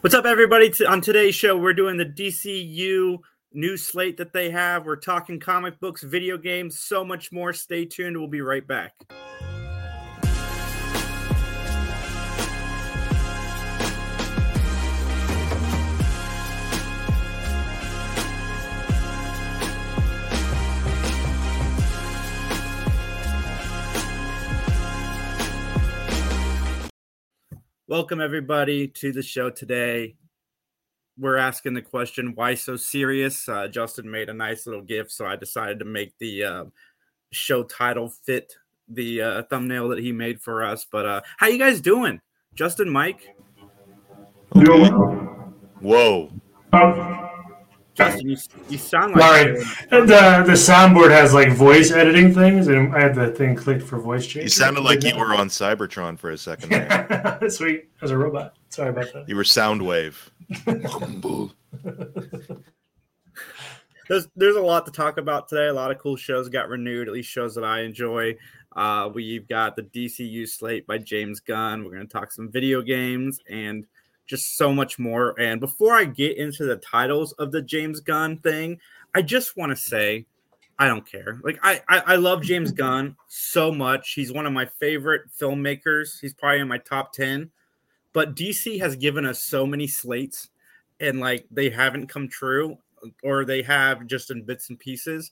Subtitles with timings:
[0.00, 0.70] What's up, everybody?
[0.86, 3.18] On today's show, we're doing the DCU
[3.52, 4.84] new slate that they have.
[4.84, 7.52] We're talking comic books, video games, so much more.
[7.52, 8.18] Stay tuned.
[8.18, 8.92] We'll be right back.
[27.94, 30.16] Welcome, everybody, to the show today.
[31.16, 33.48] We're asking the question, why so serious?
[33.48, 36.64] Uh, Justin made a nice little gift, so I decided to make the uh,
[37.30, 38.52] show title fit
[38.88, 40.84] the uh, thumbnail that he made for us.
[40.90, 42.20] But uh, how you guys doing?
[42.56, 43.36] Justin, Mike?
[44.56, 44.88] Okay.
[45.80, 46.32] Whoa.
[47.94, 48.36] Justin, you,
[48.68, 49.52] you sound like Sorry.
[49.90, 53.98] the the soundboard has like voice editing things, and I had the thing clicked for
[53.98, 54.44] voice change.
[54.44, 57.38] You sounded like you were on Cybertron for a second there.
[57.48, 58.56] Sweet, as a robot.
[58.70, 59.28] Sorry about that.
[59.28, 60.16] You were Soundwave.
[64.08, 65.68] there's there's a lot to talk about today.
[65.68, 68.36] A lot of cool shows got renewed, at least shows that I enjoy.
[68.74, 71.84] Uh, we've got the DCU slate by James Gunn.
[71.84, 73.86] We're going to talk some video games and
[74.26, 75.38] just so much more.
[75.38, 78.78] And before I get into the titles of the James Gunn thing,
[79.14, 80.26] I just want to say
[80.78, 81.40] I don't care.
[81.42, 84.12] Like I, I, I love James Gunn so much.
[84.12, 86.20] He's one of my favorite filmmakers.
[86.20, 87.50] He's probably in my top ten.
[88.12, 90.48] But DC has given us so many slates,
[91.00, 92.78] and like they haven't come true,
[93.22, 95.30] or they have just in bits and pieces.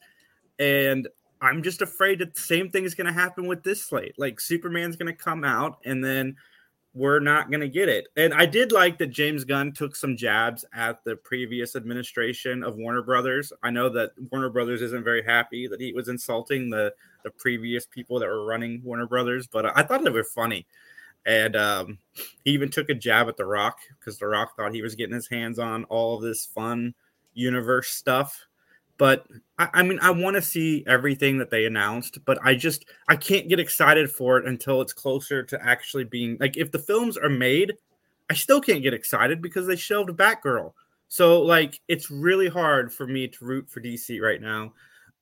[0.59, 1.09] And
[1.41, 4.15] I'm just afraid that the same thing is going to happen with this slate.
[4.19, 6.37] Like Superman's going to come out, and then
[6.95, 8.09] we're not going to get it.
[8.17, 12.77] And I did like that James Gunn took some jabs at the previous administration of
[12.77, 13.53] Warner Brothers.
[13.62, 17.87] I know that Warner Brothers isn't very happy that he was insulting the the previous
[17.87, 20.67] people that were running Warner Brothers, but I thought they were funny.
[21.25, 21.98] And um,
[22.45, 25.15] he even took a jab at The Rock because The Rock thought he was getting
[25.15, 26.95] his hands on all of this fun
[27.33, 28.47] universe stuff
[28.98, 29.27] but
[29.59, 33.17] I, I mean, I want to see everything that they announced, but I just I
[33.17, 37.17] can't get excited for it until it's closer to actually being like if the films
[37.17, 37.75] are made,
[38.30, 40.73] I still can't get excited because they shelved Batgirl.
[41.08, 44.73] So like it's really hard for me to root for DC right now.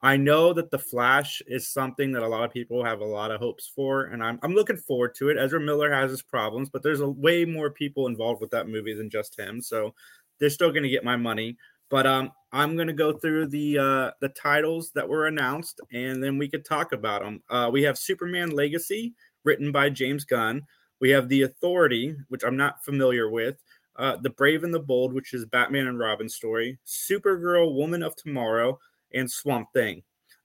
[0.03, 3.31] I know that the Flash is something that a lot of people have a lot
[3.31, 5.37] of hopes for, and I'm I'm looking forward to it.
[5.39, 8.95] Ezra Miller has his problems, but there's a way more people involved with that movie
[8.95, 9.61] than just him.
[9.61, 9.95] So
[10.39, 11.57] they're still going to get my money.
[11.91, 16.39] But um, I'm gonna go through the uh, the titles that were announced, and then
[16.39, 17.43] we could talk about them.
[17.51, 19.15] Uh, we have Superman Legacy,
[19.45, 20.63] written by James Gunn.
[21.01, 23.57] We have The Authority, which I'm not familiar with.
[23.97, 26.79] Uh, the Brave and the Bold, which is Batman and Robin story.
[26.87, 28.79] Supergirl, Woman of Tomorrow,
[29.13, 30.03] and Swamp Thing.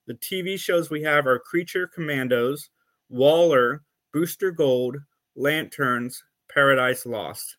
[0.08, 2.70] The TV shows we have are Creature Commandos,
[3.10, 3.84] Waller,
[4.14, 4.98] Booster Gold,
[5.36, 7.58] Lanterns, Paradise Lost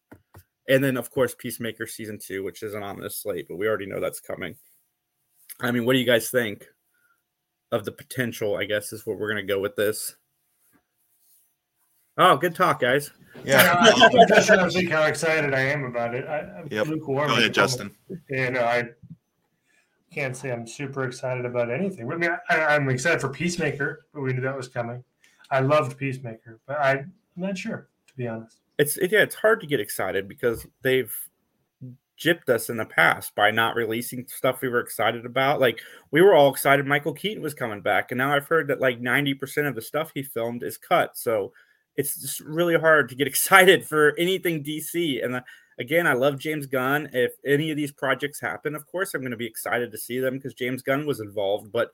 [0.68, 3.86] and then of course Peacemaker season two, which isn't on this slate, but we already
[3.86, 4.56] know that's coming.
[5.60, 6.66] I mean, what do you guys think
[7.72, 8.56] of the potential?
[8.56, 10.16] I guess is what we're gonna go with this.
[12.18, 13.10] Oh, good talk, guys.
[13.44, 16.26] Yeah, I'm just trying to think how excited I am about it.
[16.26, 16.86] I, am yep.
[16.86, 17.28] lukewarm.
[17.28, 17.94] Go ahead, Justin.
[18.30, 18.84] And I
[20.10, 22.10] can't say I'm super excited about anything.
[22.10, 25.04] I mean, I, am excited for Peacemaker, but we knew that was coming.
[25.50, 29.34] I loved Peacemaker, but I, I'm not sure to be honest it's it, yeah, it's
[29.34, 31.14] hard to get excited because they've
[32.18, 35.60] gypped us in the past by not releasing stuff we were excited about.
[35.60, 38.80] Like we were all excited Michael Keaton was coming back, and now I've heard that
[38.80, 41.16] like 90% of the stuff he filmed is cut.
[41.16, 41.52] So
[41.96, 45.24] it's just really hard to get excited for anything DC.
[45.24, 45.42] And the, uh,
[45.78, 47.10] again, I love James Gunn.
[47.12, 50.18] If any of these projects happen, of course I'm going to be excited to see
[50.18, 51.90] them because James Gunn was involved, but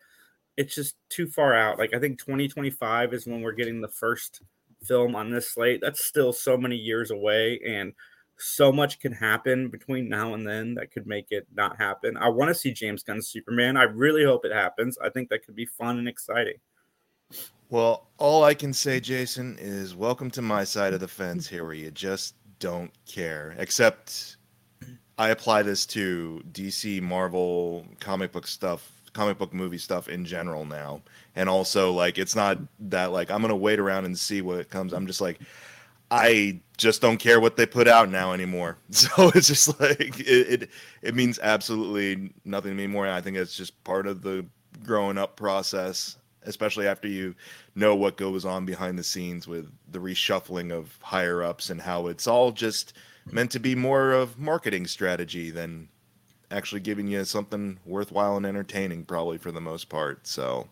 [0.56, 1.78] it's just too far out.
[1.78, 4.42] Like I think 2025 is when we're getting the first
[4.84, 5.80] film on this slate.
[5.80, 7.92] That's still so many years away, and
[8.38, 12.16] so much can happen between now and then that could make it not happen.
[12.16, 13.76] I want to see James Gunn's Superman.
[13.76, 14.98] I really hope it happens.
[15.02, 16.56] I think that could be fun and exciting.
[17.70, 21.64] Well, all I can say, Jason, is welcome to my side of the fence here
[21.64, 23.54] where you just don't care.
[23.58, 24.36] Except
[25.18, 30.64] I apply this to DC, Marvel, comic book stuff comic book movie stuff in general
[30.64, 31.02] now.
[31.36, 34.92] And also like it's not that like I'm gonna wait around and see what comes.
[34.92, 35.40] I'm just like
[36.10, 38.76] I just don't care what they put out now anymore.
[38.90, 40.70] So it's just like it it,
[41.02, 43.06] it means absolutely nothing to me more.
[43.06, 44.44] And I think it's just part of the
[44.84, 47.34] growing up process, especially after you
[47.74, 52.06] know what goes on behind the scenes with the reshuffling of higher ups and how
[52.08, 52.94] it's all just
[53.30, 55.88] meant to be more of marketing strategy than
[56.52, 60.26] actually giving you something worthwhile and entertaining, probably for the most part.
[60.26, 60.68] So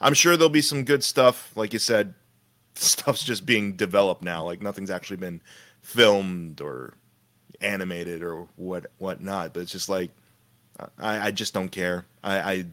[0.00, 1.52] I'm sure there'll be some good stuff.
[1.54, 2.14] Like you said,
[2.74, 4.44] stuff's just being developed now.
[4.44, 5.40] Like nothing's actually been
[5.82, 6.94] filmed or
[7.60, 9.54] animated or what whatnot.
[9.54, 10.10] But it's just like
[10.98, 12.06] I, I just don't care.
[12.22, 12.64] I, I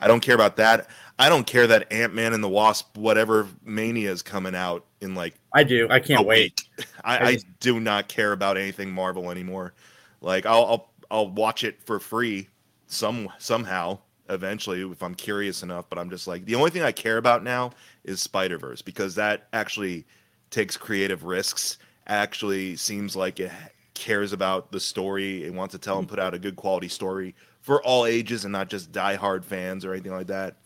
[0.00, 0.88] I don't care about that.
[1.18, 5.14] I don't care that Ant Man and the Wasp, whatever mania is coming out in
[5.14, 5.86] like I do.
[5.90, 6.62] I can't wait.
[7.04, 9.74] I, I, do not care about anything Marvel anymore.
[10.20, 12.48] Like I'll, I'll I'll watch it for free
[12.88, 15.88] some somehow eventually if I'm curious enough.
[15.88, 17.70] But I'm just like the only thing I care about now
[18.02, 20.04] is Spider Verse because that actually
[20.50, 21.78] takes creative risks.
[22.08, 23.52] Actually seems like it
[23.94, 27.36] cares about the story It wants to tell and put out a good quality story
[27.60, 30.56] for all ages and not just die-hard fans or anything like that.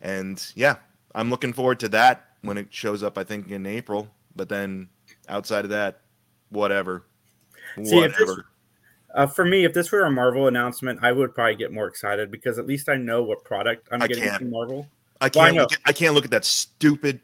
[0.00, 0.76] And yeah,
[1.14, 3.18] I'm looking forward to that when it shows up.
[3.18, 4.08] I think in April.
[4.34, 4.88] But then
[5.28, 6.00] outside of that,
[6.48, 7.04] whatever,
[7.76, 8.46] See, whatever.
[9.14, 12.30] Uh, for me, if this were a Marvel announcement, I would probably get more excited
[12.30, 14.88] because at least I know what product I'm I getting from Marvel.
[15.20, 15.54] I can't.
[15.54, 17.20] Well, I, look at, I can't look at that stupid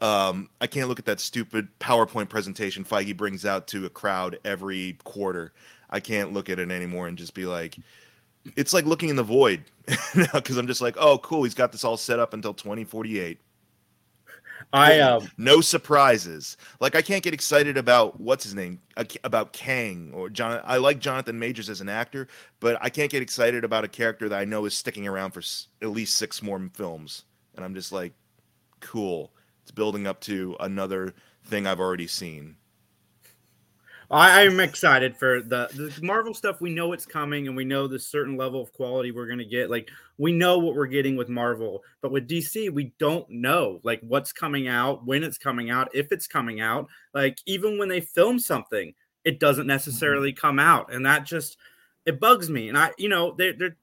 [0.00, 4.38] um, I can't look at that stupid PowerPoint presentation Feige brings out to a crowd
[4.44, 5.52] every quarter.
[5.90, 7.76] I can't look at it anymore and just be like,
[8.56, 9.64] it's like looking in the void
[10.32, 13.40] because I'm just like, oh, cool, he's got this all set up until 2048.
[14.72, 16.56] I um, no surprises.
[16.78, 18.80] Like I can't get excited about what's his name
[19.24, 20.60] about Kang or John.
[20.64, 22.28] I like Jonathan Majors as an actor,
[22.60, 25.40] but I can't get excited about a character that I know is sticking around for
[25.80, 27.24] at least six more films.
[27.56, 28.12] And I'm just like,
[28.80, 29.32] cool.
[29.62, 32.56] It's building up to another thing I've already seen.
[34.10, 36.60] I, am excited for the, the Marvel stuff.
[36.60, 39.44] We know it's coming, and we know the certain level of quality we're going to
[39.44, 39.70] get.
[39.70, 44.00] Like we know what we're getting with Marvel, but with DC, we don't know like
[44.00, 46.88] what's coming out, when it's coming out, if it's coming out.
[47.12, 48.94] Like even when they film something,
[49.24, 50.40] it doesn't necessarily mm-hmm.
[50.40, 51.58] come out, and that just
[52.06, 52.68] it bugs me.
[52.70, 53.76] And I, you know, they, they're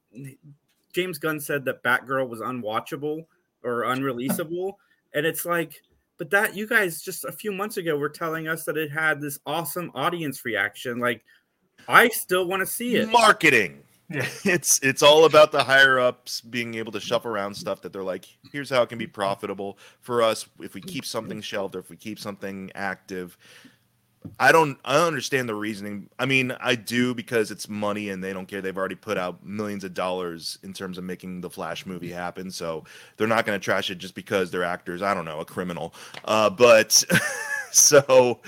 [0.96, 3.26] James Gunn said that Batgirl was unwatchable
[3.62, 4.76] or unreleasable.
[5.12, 5.82] And it's like,
[6.18, 9.20] but that you guys just a few months ago were telling us that it had
[9.20, 10.98] this awesome audience reaction.
[10.98, 11.24] Like,
[11.88, 13.08] I still want to see it.
[13.10, 13.82] Marketing.
[14.08, 14.26] Yeah.
[14.44, 18.04] It's it's all about the higher ups being able to shuffle around stuff that they're
[18.04, 21.80] like, here's how it can be profitable for us if we keep something shelved or
[21.80, 23.36] if we keep something active.
[24.38, 26.08] I don't I understand the reasoning.
[26.18, 28.60] I mean, I do because it's money and they don't care.
[28.60, 32.50] They've already put out millions of dollars in terms of making the Flash movie happen,
[32.50, 32.84] so
[33.16, 35.02] they're not going to trash it just because they're actors.
[35.02, 35.94] I don't know, a criminal.
[36.24, 36.92] Uh, but
[37.72, 38.40] so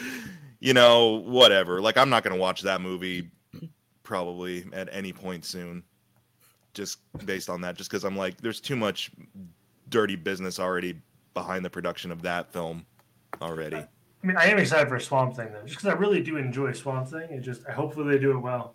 [0.60, 1.80] you know, whatever.
[1.80, 3.30] Like I'm not going to watch that movie
[4.02, 5.82] probably at any point soon,
[6.74, 7.76] just based on that.
[7.76, 9.10] Just because I'm like, there's too much
[9.88, 11.00] dirty business already
[11.34, 12.84] behind the production of that film
[13.40, 13.84] already.
[14.22, 16.72] I mean, I am excited for Swamp Thing though, just because I really do enjoy
[16.72, 17.30] Swamp Thing.
[17.30, 18.74] It just hopefully they do it well.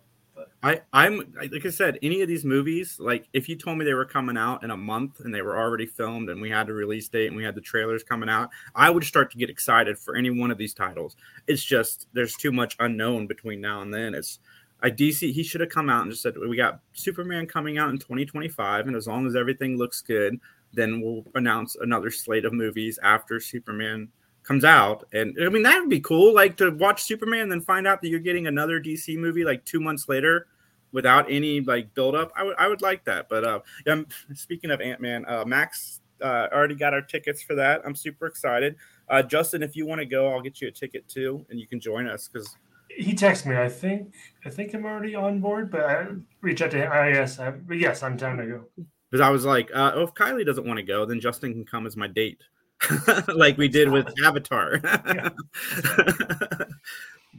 [0.62, 3.94] I I'm like I said, any of these movies, like if you told me they
[3.94, 6.72] were coming out in a month and they were already filmed and we had a
[6.72, 9.98] release date and we had the trailers coming out, I would start to get excited
[9.98, 11.16] for any one of these titles.
[11.46, 14.14] It's just there's too much unknown between now and then.
[14.14, 14.38] It's
[14.82, 17.90] I DC he should have come out and just said we got Superman coming out
[17.90, 20.40] in 2025, and as long as everything looks good,
[20.72, 24.08] then we'll announce another slate of movies after Superman
[24.44, 25.06] comes out.
[25.12, 26.34] And I mean, that would be cool.
[26.34, 29.64] Like to watch Superman and then find out that you're getting another DC movie like
[29.64, 30.46] two months later
[30.92, 32.32] without any like build up.
[32.36, 33.28] I would I would like that.
[33.28, 34.02] But uh, yeah,
[34.34, 37.82] speaking of Ant Man, uh, Max uh, already got our tickets for that.
[37.84, 38.76] I'm super excited.
[39.08, 41.66] Uh, Justin, if you want to go, I'll get you a ticket too, and you
[41.66, 42.56] can join us because
[42.88, 43.56] he texted me.
[43.56, 44.14] I think
[44.44, 46.06] I think I'm already on board, but I
[46.40, 46.92] reach out to him.
[46.92, 48.64] I guess, I, yes, I'm down to go.
[49.10, 51.64] Because I was like, uh, oh, if Kylie doesn't want to go, then Justin can
[51.64, 52.42] come as my date.
[53.34, 54.78] like we did with Avatar.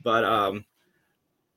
[0.03, 0.65] but um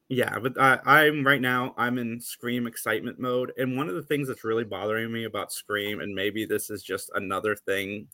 [0.08, 3.52] yeah, but I, I'm right now I'm in Scream excitement mode.
[3.58, 6.82] And one of the things that's really bothering me about Scream, and maybe this is
[6.82, 8.08] just another thing,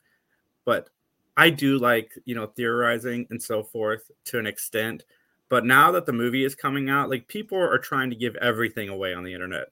[0.65, 0.91] but
[1.37, 5.05] I do like, you know, theorizing and so forth to an extent.
[5.49, 8.89] But now that the movie is coming out, like people are trying to give everything
[8.89, 9.69] away on the internet.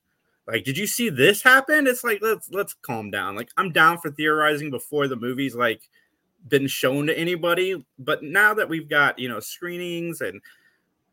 [0.47, 1.87] Like, did you see this happen?
[1.87, 3.37] It's like let's let's calm down.
[3.37, 5.89] Like, I'm down for theorizing before the movie's like
[6.49, 10.41] been shown to anybody, but now that we've got you know screenings and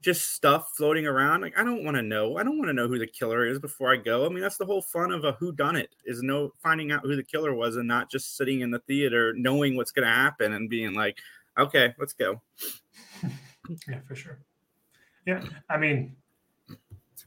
[0.02, 2.38] just stuff floating around, like I don't want to know.
[2.38, 4.26] I don't want to know who the killer is before I go.
[4.26, 7.04] I mean, that's the whole fun of a who done it is no finding out
[7.04, 10.14] who the killer was and not just sitting in the theater knowing what's going to
[10.14, 11.18] happen and being like,
[11.58, 12.42] okay, let's go.
[13.88, 14.40] yeah, for sure.
[15.26, 16.16] Yeah, I mean,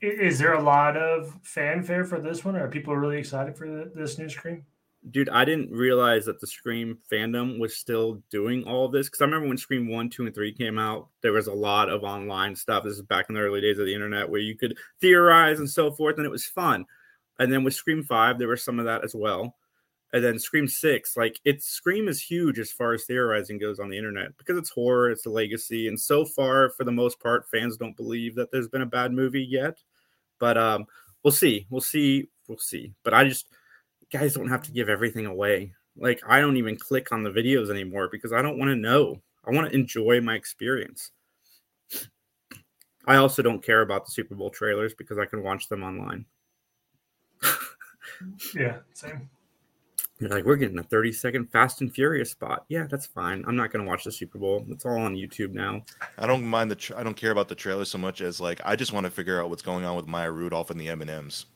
[0.02, 2.56] is there a lot of fanfare for this one?
[2.56, 4.64] or Are people really excited for this new Scream?
[5.10, 9.24] Dude, I didn't realize that the Scream fandom was still doing all this because I
[9.24, 12.54] remember when Scream 1, 2, and 3 came out, there was a lot of online
[12.54, 12.84] stuff.
[12.84, 15.68] This is back in the early days of the internet where you could theorize and
[15.68, 16.84] so forth, and it was fun.
[17.40, 19.56] And then with Scream 5, there was some of that as well.
[20.12, 21.16] and then Scream Six.
[21.16, 24.70] Like it's Scream is huge as far as theorizing goes on the internet because it's
[24.70, 28.52] horror, it's a legacy, and so far, for the most part, fans don't believe that
[28.52, 29.78] there's been a bad movie yet.
[30.42, 30.86] But um,
[31.22, 32.92] we'll see, we'll see, we'll see.
[33.04, 33.46] But I just
[34.12, 35.72] guys don't have to give everything away.
[35.96, 39.22] Like I don't even click on the videos anymore because I don't want to know.
[39.44, 41.12] I want to enjoy my experience.
[43.06, 46.26] I also don't care about the Super Bowl trailers because I can watch them online.
[48.56, 49.30] yeah, same.
[50.22, 52.64] You're like, we're getting a 30 second Fast and Furious spot.
[52.68, 53.44] Yeah, that's fine.
[53.44, 54.64] I'm not going to watch the Super Bowl.
[54.68, 55.82] It's all on YouTube now.
[56.16, 56.76] I don't mind the.
[56.76, 59.10] Tra- I don't care about the trailer so much as like I just want to
[59.10, 61.46] figure out what's going on with Maya Rudolph and the M and M's.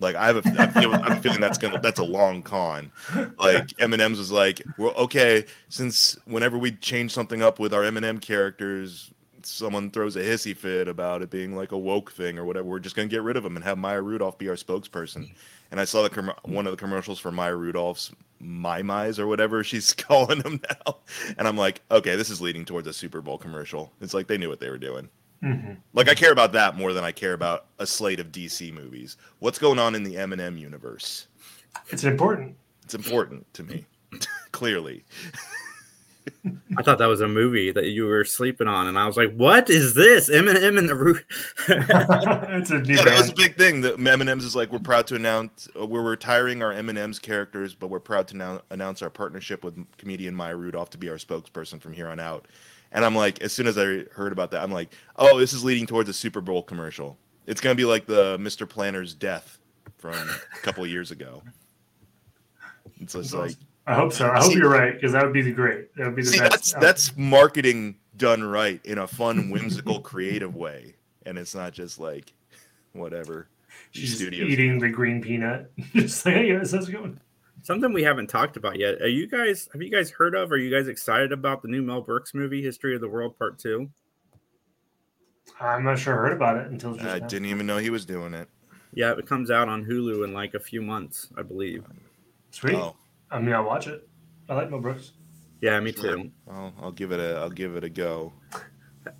[0.00, 2.90] Like I have a, I feel, I'm feeling that's gonna that's a long con.
[3.38, 7.72] Like M and M's was like, well, okay, since whenever we change something up with
[7.72, 9.12] our M and M characters,
[9.44, 12.80] someone throws a hissy fit about it being like a woke thing or whatever, we're
[12.80, 15.30] just gonna get rid of them and have Maya Rudolph be our spokesperson.
[15.70, 19.26] And I saw the com- one of the commercials for Maya Rudolph's My Mize or
[19.26, 20.96] whatever she's calling them now,
[21.38, 23.92] and I'm like, okay, this is leading towards a Super Bowl commercial.
[24.00, 25.08] It's like they knew what they were doing.
[25.42, 25.74] Mm-hmm.
[25.94, 29.16] Like I care about that more than I care about a slate of DC movies.
[29.38, 31.28] What's going on in the M and M universe?
[31.88, 32.56] It's important.
[32.84, 33.86] It's important to me,
[34.52, 35.04] clearly.
[36.76, 39.34] I thought that was a movie that you were sleeping on, and I was like,
[39.34, 41.24] "What is this?" Eminem and the Root.
[41.68, 43.80] it's a new Yeah, that was a big thing.
[43.80, 46.88] The M and M's is like we're proud to announce uh, we're retiring our M
[46.88, 50.90] and M's characters, but we're proud to now announce our partnership with comedian Maya Rudolph
[50.90, 52.46] to be our spokesperson from here on out.
[52.92, 55.64] And I'm like, as soon as I heard about that, I'm like, oh, this is
[55.64, 57.18] leading towards a Super Bowl commercial.
[57.46, 58.68] It's gonna be like the Mr.
[58.68, 59.58] Planner's death
[59.98, 61.42] from a couple of years ago.
[63.00, 63.56] It's just like
[63.86, 64.28] I hope so.
[64.30, 65.94] I hope See- you're right because that would be the great.
[65.96, 66.50] That would be the See, best.
[66.50, 70.94] that's that's marketing done right in a fun, whimsical, creative way,
[71.26, 72.32] and it's not just like
[72.92, 73.48] whatever.
[73.92, 75.72] She's studios- eating the green peanut.
[75.94, 77.18] Just like, hey, this is going.
[77.62, 79.00] Something we haven't talked about yet.
[79.02, 79.68] Are you guys?
[79.72, 80.52] Have you guys heard of?
[80.52, 83.58] Are you guys excited about the new Mel Brooks movie, History of the World Part
[83.58, 83.90] Two?
[85.60, 87.26] I'm not sure I heard about it until just I now.
[87.26, 88.48] didn't even know he was doing it.
[88.94, 91.84] Yeah, it comes out on Hulu in like a few months, I believe.
[92.50, 92.74] Sweet.
[92.74, 92.96] Oh,
[93.30, 94.08] I mean, I'll watch it.
[94.48, 95.12] I like Mel Brooks.
[95.60, 96.30] Yeah, me too.
[96.50, 98.32] I'll, I'll give it a I'll give it a go.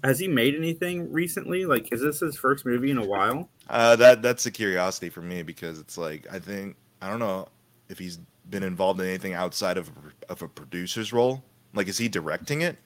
[0.02, 1.64] Has he made anything recently?
[1.64, 3.48] Like, is this his first movie in a while?
[3.68, 7.48] Uh, that that's a curiosity for me because it's like I think I don't know
[7.88, 9.90] if he's been involved in anything outside of
[10.28, 11.44] of a producer's role.
[11.74, 12.76] Like, is he directing it?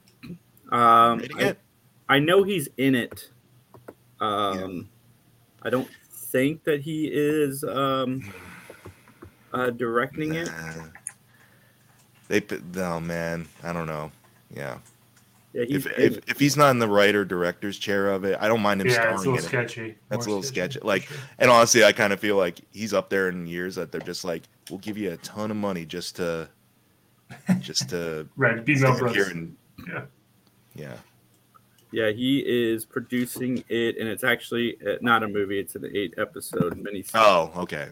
[0.70, 1.58] Um, I, it?
[2.08, 3.30] I know he's in it.
[4.20, 4.90] Um,
[5.62, 8.32] I don't think that he is um,
[9.52, 10.50] uh, directing it.
[12.28, 12.34] Nah.
[12.34, 14.10] They put- oh man, I don't know.
[14.54, 14.78] Yeah,
[15.52, 18.46] Yeah, he's if, if if he's not in the writer director's chair of it, I
[18.48, 19.42] don't mind him Yeah, it's a starring little in it.
[19.48, 19.94] sketchy.
[20.08, 20.78] That's a little sketchy.
[20.80, 21.16] for Like, sure.
[21.38, 24.24] and honestly, I kind of feel like he's up there in years that they're just
[24.24, 26.48] like, we'll give you a ton of money just to,
[27.60, 29.30] just to right, be Mel here Brooks.
[29.30, 29.56] and
[29.88, 30.02] Yeah.
[30.76, 30.96] yeah.
[31.90, 35.60] Yeah, he is producing it, and it's actually uh, not a movie.
[35.60, 37.10] It's an eight episode miniseries.
[37.14, 37.88] Oh, okay.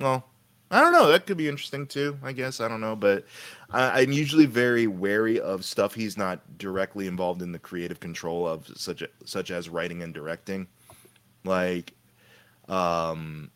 [0.00, 0.24] Well,
[0.70, 1.08] I don't know.
[1.08, 2.16] That could be interesting too.
[2.22, 3.24] I guess I don't know, but
[3.70, 8.46] I, I'm usually very wary of stuff he's not directly involved in the creative control
[8.46, 10.68] of, such a, such as writing and directing.
[11.44, 11.92] Like,
[12.68, 13.50] um,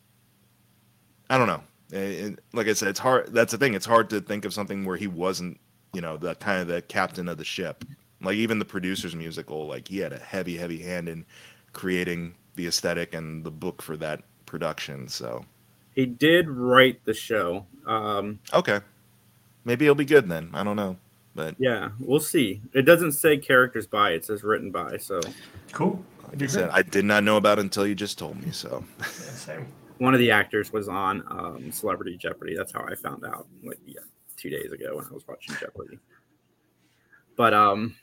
[1.31, 1.63] I don't know.
[1.93, 3.33] Eh, eh, like I said, it's hard.
[3.33, 3.75] That's the thing.
[3.75, 5.61] It's hard to think of something where he wasn't,
[5.93, 7.85] you know, the kind of the captain of the ship.
[8.23, 11.27] Like even the producer's musical, like he had a heavy, heavy hand in
[11.73, 15.09] creating the aesthetic and the book for that production.
[15.09, 15.45] So
[15.95, 17.67] He did write the show.
[17.87, 18.81] Um, okay,
[19.65, 20.51] maybe it'll be good then.
[20.53, 20.97] I don't know,
[21.35, 22.61] but yeah, we'll see.
[22.73, 24.97] It doesn't say characters by; it says written by.
[24.99, 25.21] So
[25.73, 26.03] Cool.
[26.33, 28.51] like I said, I did not know about it until you just told me.
[28.51, 29.67] So Yeah, same.
[29.99, 32.57] one of the actors was on um, Celebrity Jeopardy.
[32.57, 33.47] That's how I found out.
[33.63, 34.01] Like yeah,
[34.37, 35.99] two days ago when I was watching Jeopardy.
[37.37, 37.95] But um,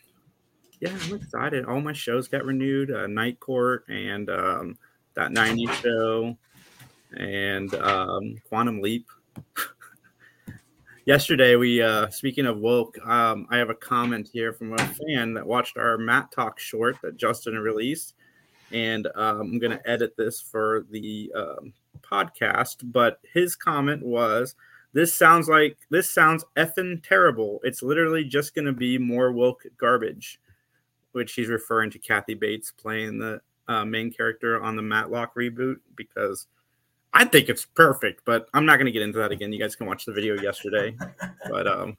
[0.80, 1.66] yeah, I'm excited.
[1.66, 2.92] All my shows got renewed.
[2.92, 4.78] Uh, Night Court and um,
[5.16, 6.38] that '90s show,
[7.18, 9.08] and um, Quantum Leap.
[11.06, 15.34] Yesterday, we uh, speaking of woke, um, I have a comment here from a fan
[15.34, 18.14] that watched our Matlock short that Justin released,
[18.72, 22.78] and um, I'm going to edit this for the um, podcast.
[22.84, 24.54] But his comment was,
[24.94, 27.62] "This sounds like this sounds effing terrible.
[27.64, 30.40] It's literally just going to be more woke garbage,"
[31.14, 35.78] which he's referring to Kathy Bates playing the uh, main character on the Matlock reboot
[35.96, 36.46] because.
[37.14, 39.52] I think it's perfect, but I'm not going to get into that again.
[39.52, 40.96] You guys can watch the video yesterday.
[41.50, 41.98] But um,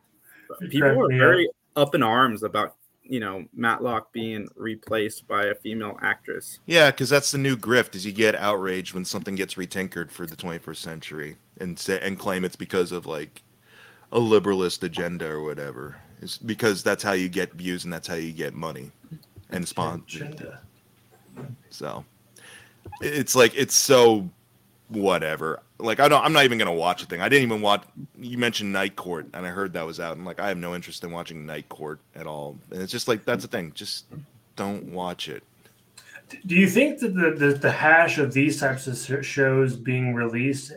[0.70, 5.98] people were very up in arms about you know Matlock being replaced by a female
[6.02, 6.60] actress.
[6.66, 10.26] Yeah, because that's the new grift: is you get outraged when something gets retinkered for
[10.26, 13.42] the 21st century, and say and claim it's because of like
[14.12, 15.96] a liberalist agenda or whatever.
[16.20, 18.90] It's because that's how you get views and that's how you get money
[19.48, 20.24] and sponsor.
[20.24, 20.60] Agenda.
[21.70, 22.04] So
[23.00, 24.28] it's like it's so
[24.90, 25.62] whatever.
[25.78, 27.20] Like I don't I'm not even gonna watch a thing.
[27.20, 27.84] I didn't even watch
[28.18, 30.74] you mentioned Night Court and I heard that was out and like I have no
[30.74, 32.58] interest in watching Night Court at all.
[32.70, 33.72] And it's just like that's the thing.
[33.74, 34.06] Just
[34.56, 35.42] don't watch it.
[36.46, 40.72] Do you think that the, the, the hash of these types of shows being released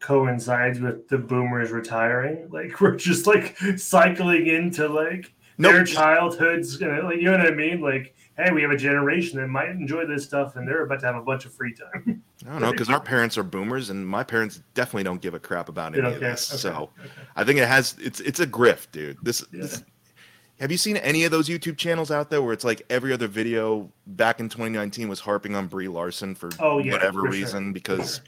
[0.00, 2.48] coincides with the boomers retiring?
[2.50, 7.46] Like we're just like cycling into like their childhoods, you know, like you know what
[7.46, 7.80] I mean?
[7.80, 11.06] Like, hey, we have a generation that might enjoy this stuff, and they're about to
[11.06, 12.22] have a bunch of free time.
[12.46, 15.38] I don't know because our parents are boomers and my parents definitely don't give a
[15.38, 16.50] crap about They any don't of this.
[16.50, 17.10] Okay, So okay.
[17.36, 19.16] I think it has it's it's a grift, dude.
[19.22, 19.62] This, Yeah.
[19.62, 19.82] this
[20.60, 23.26] have you seen any of those YouTube channels out there where it's like every other
[23.28, 27.30] video back in 2019 was harping on Brie Larson for Oh, yeah, whatever for sure.
[27.32, 28.20] reason because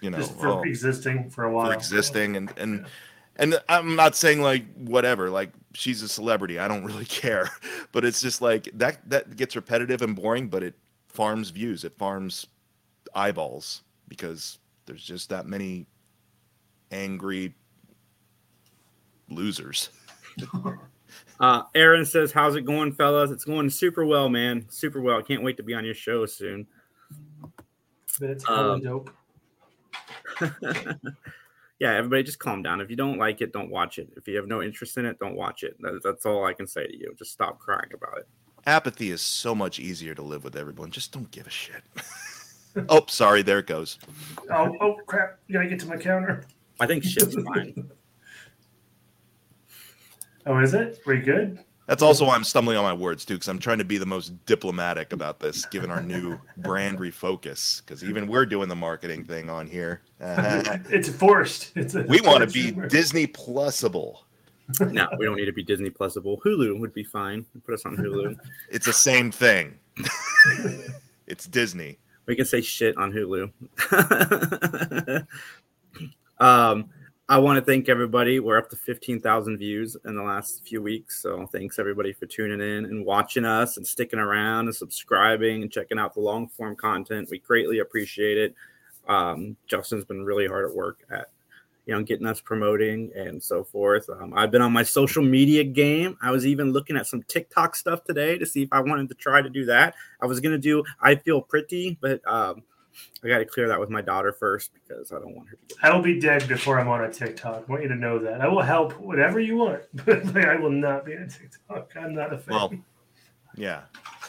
[0.00, 1.66] you know just for oh, existing for a while.
[1.66, 2.86] for existing and and Yeah.
[3.36, 7.50] And I'm not saying like whatever like she's a celebrity I don't really care
[7.92, 10.74] but it's just like that that gets repetitive and boring but it
[11.08, 12.46] farms views it farms
[13.14, 15.86] eyeballs because there's just that many
[16.90, 17.54] angry
[19.28, 19.90] losers
[21.40, 23.30] Uh, Aaron says, "How's it going, fellas?
[23.30, 24.66] It's going super well, man.
[24.68, 25.18] Super well.
[25.18, 26.66] I can't wait to be on your show soon."
[28.20, 29.10] But it's hella Um, dope.
[31.80, 32.80] yeah, everybody, just calm down.
[32.80, 34.08] If you don't like it, don't watch it.
[34.16, 35.76] If you have no interest in it, don't watch it.
[35.80, 37.14] That, that's all I can say to you.
[37.18, 38.28] Just stop crying about it.
[38.66, 41.82] apathy is so much easier to live with everyone just don't give a shit
[42.88, 43.98] oh sorry there it goes
[44.50, 45.38] Oh, oh crap!
[45.48, 46.44] You gotta get to my counter.
[46.80, 47.90] I think shit's fine.
[50.46, 51.00] Oh, is it?
[51.06, 51.58] We good?
[51.86, 54.06] That's also why I'm stumbling on my words too, because I'm trying to be the
[54.06, 57.82] most diplomatic about this, given our new brand refocus.
[57.84, 60.00] Because even we're doing the marketing thing on here.
[60.20, 61.72] Uh, it's forced.
[61.76, 62.88] It's a we want to be humor.
[62.88, 64.20] Disney Plusable.
[64.80, 66.40] no, we don't need to be Disney Plusable.
[66.40, 67.44] Hulu would be fine.
[67.66, 68.38] Put us on Hulu.
[68.70, 69.78] It's the same thing.
[71.26, 71.98] it's Disney.
[72.26, 73.52] We can say shit on Hulu.
[76.38, 76.88] um,
[77.26, 78.38] I want to thank everybody.
[78.38, 81.22] We're up to 15,000 views in the last few weeks.
[81.22, 85.72] So thanks everybody for tuning in and watching us and sticking around and subscribing and
[85.72, 87.30] checking out the long form content.
[87.30, 88.54] We greatly appreciate it.
[89.08, 91.30] Um, Justin's been really hard at work at
[91.86, 94.08] you know getting us promoting and so forth.
[94.10, 96.18] Um, I've been on my social media game.
[96.22, 99.14] I was even looking at some TikTok stuff today to see if I wanted to
[99.14, 99.94] try to do that.
[100.20, 102.64] I was gonna do I feel pretty, but um,
[103.22, 105.74] I got to clear that with my daughter first because I don't want her to
[105.74, 105.78] get.
[105.82, 107.64] I will be dead before I'm on a TikTok.
[107.68, 108.40] I want you to know that.
[108.40, 111.92] I will help whatever you want, but like, I will not be on TikTok.
[111.96, 112.54] I'm not a fan.
[112.54, 112.74] Well,
[113.56, 113.82] yeah.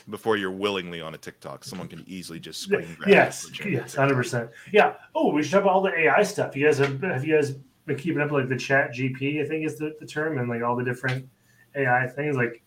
[0.10, 3.10] Before you're willingly on a TikTok, someone can easily just screen grab.
[3.10, 4.52] yes, yes, hundred percent.
[4.72, 4.94] Yeah.
[5.16, 6.56] Oh, we should talk about all the AI stuff.
[6.56, 7.52] You guys have have you guys
[7.88, 9.42] been keeping up with, like the Chat GP?
[9.44, 11.28] I think is the, the term, and like all the different
[11.76, 12.36] AI things.
[12.36, 12.62] Like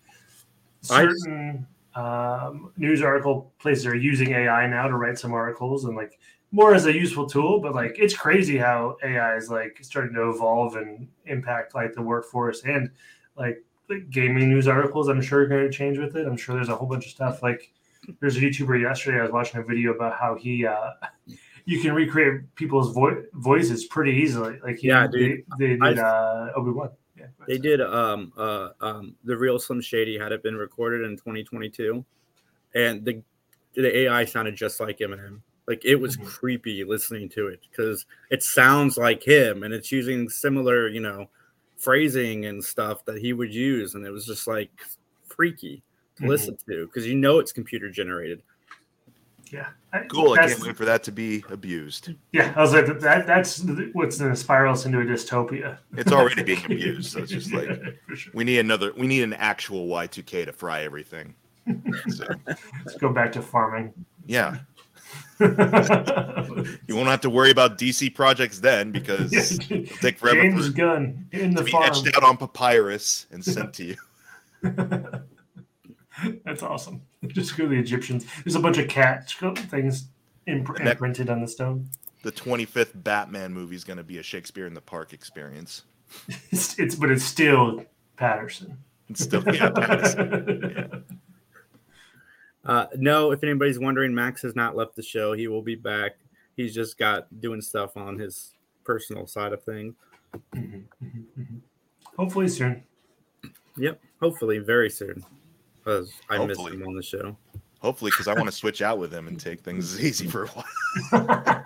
[0.90, 1.66] I- certain
[1.98, 6.18] um, news article places are using AI now to write some articles, and like
[6.52, 7.60] more as a useful tool.
[7.60, 12.02] But like it's crazy how AI is like starting to evolve and impact like the
[12.02, 12.90] workforce and
[13.36, 15.08] like like gaming news articles.
[15.08, 16.26] I'm sure are going to change with it.
[16.26, 17.72] I'm sure there's a whole bunch of stuff like
[18.20, 19.18] there's a YouTuber yesterday.
[19.18, 20.92] I was watching a video about how he uh,
[21.64, 24.58] you can recreate people's vo- voices pretty easily.
[24.62, 25.44] Like he, Yeah, dude.
[25.58, 26.90] they, they I- did uh, Obi Wan.
[27.46, 32.04] They did um uh um the real Slim Shady had it been recorded in 2022,
[32.74, 33.22] and the
[33.74, 35.40] the AI sounded just like Eminem.
[35.66, 36.24] Like it was Mhm.
[36.24, 41.28] creepy listening to it because it sounds like him, and it's using similar you know
[41.76, 44.70] phrasing and stuff that he would use, and it was just like
[45.26, 45.82] freaky
[46.16, 46.28] to Mhm.
[46.28, 48.42] listen to because you know it's computer generated.
[49.50, 49.68] Yeah,
[50.10, 50.32] Cool.
[50.34, 52.10] I can't wait for that to be abused.
[52.32, 53.26] Yeah, I was like that.
[53.26, 53.62] That's
[53.94, 55.78] what's going to spiral us into a dystopia.
[55.96, 57.12] It's already being abused.
[57.12, 57.68] So it's just like
[58.08, 58.32] For sure.
[58.34, 58.92] we need another.
[58.96, 61.34] We need an actual Y2K to fry everything.
[62.08, 63.92] So, Let's go back to farming.
[64.26, 64.58] yeah,
[65.40, 70.72] you won't have to worry about DC projects then because it'll take forever James for
[70.72, 71.84] Gunn in the to be farm.
[71.84, 73.96] etched out on papyrus and sent to you.
[76.44, 77.02] That's awesome.
[77.28, 78.26] Just go to the Egyptians.
[78.44, 79.30] There's a bunch of cat
[79.70, 80.06] things
[80.46, 81.88] imp- that- imprinted on the stone.
[82.22, 85.82] The 25th Batman movie is going to be a Shakespeare in the Park experience.
[86.50, 87.84] It's, it's but it's still
[88.16, 88.78] Patterson.
[89.10, 91.02] It's still, yeah, Pattinson.
[92.64, 95.32] Uh, no, if anybody's wondering, Max has not left the show.
[95.32, 96.16] He will be back.
[96.56, 98.54] He's just got doing stuff on his
[98.84, 99.94] personal side of things.
[100.54, 101.60] Mhm, mhm, mhm.
[102.16, 102.82] Hopefully soon.
[103.76, 105.24] Yep, hopefully very soon.
[105.88, 106.76] Because I miss Hopefully.
[106.76, 107.36] him on the show.
[107.80, 110.48] Hopefully, because I want to switch out with him and take things easy for a
[110.48, 110.64] while.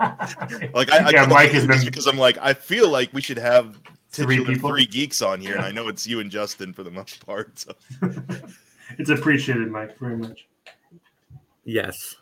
[0.74, 3.20] Like I, I yeah, come Mike has been because I'm like I feel like we
[3.20, 3.80] should have
[4.10, 4.70] Three people?
[4.70, 7.58] three geeks on here, and I know it's you and Justin for the most part.
[7.58, 7.72] So.
[8.98, 10.46] it's appreciated, Mike, very much.
[11.64, 12.14] Yes,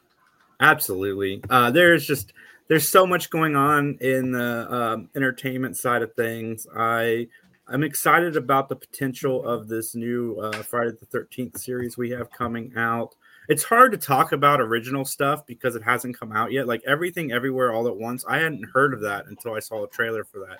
[0.60, 1.42] absolutely.
[1.50, 2.32] Uh, there's just
[2.68, 6.66] there's so much going on in the um, entertainment side of things.
[6.74, 7.26] I
[7.70, 12.30] I'm excited about the potential of this new uh, Friday the Thirteenth series we have
[12.30, 13.14] coming out.
[13.48, 16.66] It's hard to talk about original stuff because it hasn't come out yet.
[16.66, 18.24] Like everything, everywhere, all at once.
[18.28, 20.58] I hadn't heard of that until I saw a trailer for that.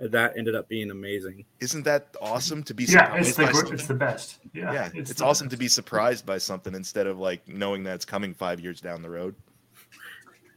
[0.00, 1.44] And That ended up being amazing.
[1.60, 3.74] Isn't that awesome to be Yeah, surprised it's the by something?
[3.74, 4.38] it's the best.
[4.52, 5.52] Yeah, yeah, it's, the awesome best.
[5.52, 9.02] to be surprised by something instead of like knowing that it's coming five years down
[9.02, 9.36] the road.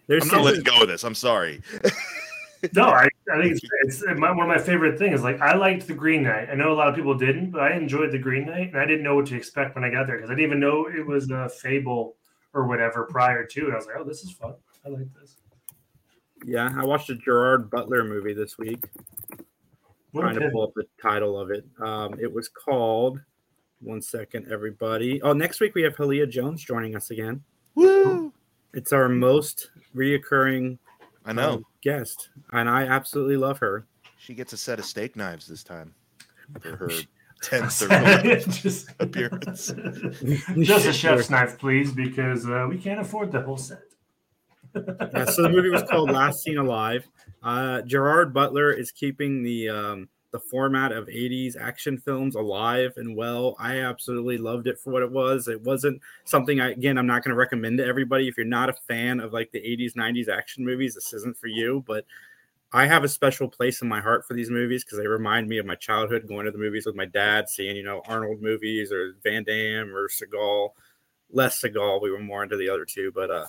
[0.08, 1.04] There's I'm not letting something, go of this.
[1.04, 1.62] I'm sorry.
[2.74, 5.24] No, I, I think it's, it's my, one of my favorite things.
[5.24, 6.50] Like I liked the Green Knight.
[6.52, 8.86] I know a lot of people didn't, but I enjoyed the Green Knight, and I
[8.86, 11.06] didn't know what to expect when I got there because I didn't even know it
[11.06, 12.16] was a fable
[12.54, 13.66] or whatever prior to.
[13.66, 14.54] And I was like, oh, this is fun.
[14.86, 15.38] I like this.
[16.46, 16.70] yeah.
[16.78, 18.86] I watched a Gerard Butler movie this week.
[20.12, 21.66] What trying to pull up the title of it.
[21.80, 23.20] Um, it was called.
[23.82, 25.22] One second, everybody.
[25.22, 27.44] Oh, next week we have Halia Jones joining us again.
[27.76, 28.32] Woo!
[28.74, 30.78] It's our most reoccurring
[31.26, 33.86] I know guest, and I absolutely love her.
[34.18, 35.94] she gets a set of steak knives this time
[36.62, 36.90] for her
[37.42, 39.74] tenth or just, appearance.
[40.62, 43.82] just a chef's knife, please, because uh, we can't afford the whole set.
[44.76, 47.08] Yeah, so the movie was called Last Seen Alive.
[47.42, 53.16] Uh, Gerard Butler is keeping the um, the format of 80s action films alive and
[53.16, 53.56] well.
[53.58, 55.48] I absolutely loved it for what it was.
[55.48, 58.68] It wasn't something I again I'm not going to recommend to everybody if you're not
[58.68, 62.06] a fan of like the 80s 90s action movies this isn't for you, but
[62.74, 65.58] I have a special place in my heart for these movies because they remind me
[65.58, 68.92] of my childhood going to the movies with my dad, seeing, you know, Arnold movies
[68.92, 70.72] or Van Damme or Seagal.
[71.32, 73.46] Less Seagal, we were more into the other two, but uh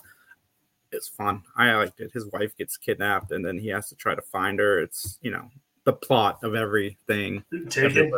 [0.92, 1.42] it's fun.
[1.56, 2.12] I liked it.
[2.12, 4.78] His wife gets kidnapped and then he has to try to find her.
[4.78, 5.50] It's, you know,
[5.86, 7.42] the plot of everything.
[7.70, 8.12] Taken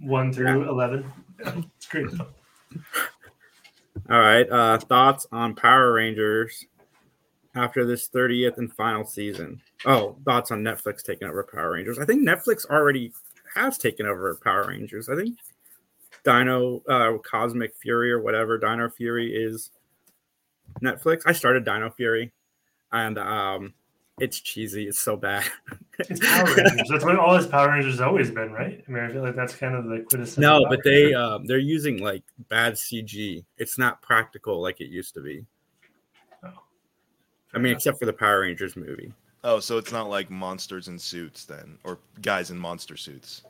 [0.00, 1.12] one through eleven.
[1.76, 2.08] It's great.
[4.08, 4.48] All right.
[4.48, 6.64] Uh thoughts on Power Rangers
[7.54, 9.60] after this 30th and final season.
[9.84, 11.98] Oh, thoughts on Netflix taking over Power Rangers.
[11.98, 13.12] I think Netflix already
[13.54, 15.10] has taken over Power Rangers.
[15.10, 15.38] I think
[16.24, 19.70] Dino uh Cosmic Fury or whatever Dino Fury is
[20.82, 21.20] Netflix.
[21.26, 22.32] I started Dino Fury
[22.92, 23.74] and um
[24.18, 24.86] it's cheesy.
[24.88, 25.44] It's so bad.
[25.98, 26.88] It's Power Rangers.
[26.90, 28.84] That's what all his Power Rangers has always been, right?
[28.86, 30.42] I mean, I feel like that's kind of the quintessential.
[30.42, 31.18] no, Power but they Ranger.
[31.18, 33.42] um they're using like bad CG.
[33.56, 35.46] It's not practical like it used to be.
[36.44, 36.50] Oh.
[37.54, 39.10] I mean, except for the Power Rangers movie.
[39.42, 43.40] Oh, so it's not like monsters in suits then, or guys in monster suits.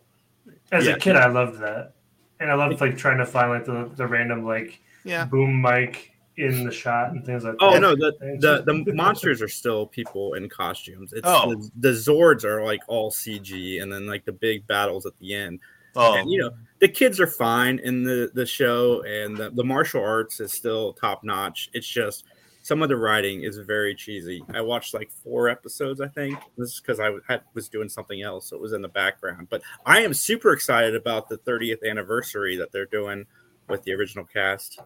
[0.70, 0.92] As yeah.
[0.92, 1.94] a kid, I loved that,
[2.38, 6.12] and I loved like trying to find like the, the random like Yeah, boom mic
[6.36, 7.80] in the shot and things like Oh that.
[7.80, 8.12] no, the,
[8.66, 11.12] the the monsters are still people in costumes.
[11.12, 11.54] It's Oh.
[11.54, 15.34] the, the Zords are like all CG, and then like the big battles at the
[15.34, 15.60] end.
[15.98, 19.64] Oh, And you know, the kids are fine in the the show, and the, the
[19.64, 21.70] martial arts is still top notch.
[21.72, 22.24] It's just
[22.60, 24.42] some of the writing is very cheesy.
[24.52, 26.36] I watched like four episodes, I think.
[26.58, 28.88] This is because I was, had, was doing something else, so it was in the
[28.88, 29.46] background.
[29.48, 33.24] But I am super excited about the 30th anniversary that they're doing
[33.68, 34.80] with the original cast.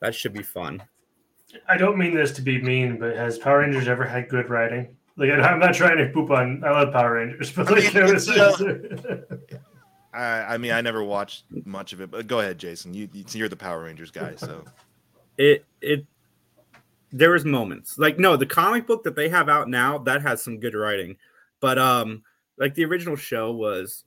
[0.00, 0.82] That should be fun.
[1.68, 4.96] I don't mean this to be mean, but has Power Rangers ever had good writing?
[5.16, 6.62] Like I- I'm not trying to poop on.
[6.64, 8.28] I love Power Rangers, but like there was.
[10.12, 12.94] I, I mean, I never watched much of it, but go ahead, Jason.
[12.94, 14.64] You, you you're the Power Rangers guy, so
[15.38, 16.06] it it
[17.12, 20.42] there was moments like no the comic book that they have out now that has
[20.42, 21.16] some good writing
[21.60, 22.22] but um
[22.58, 24.04] like the original show was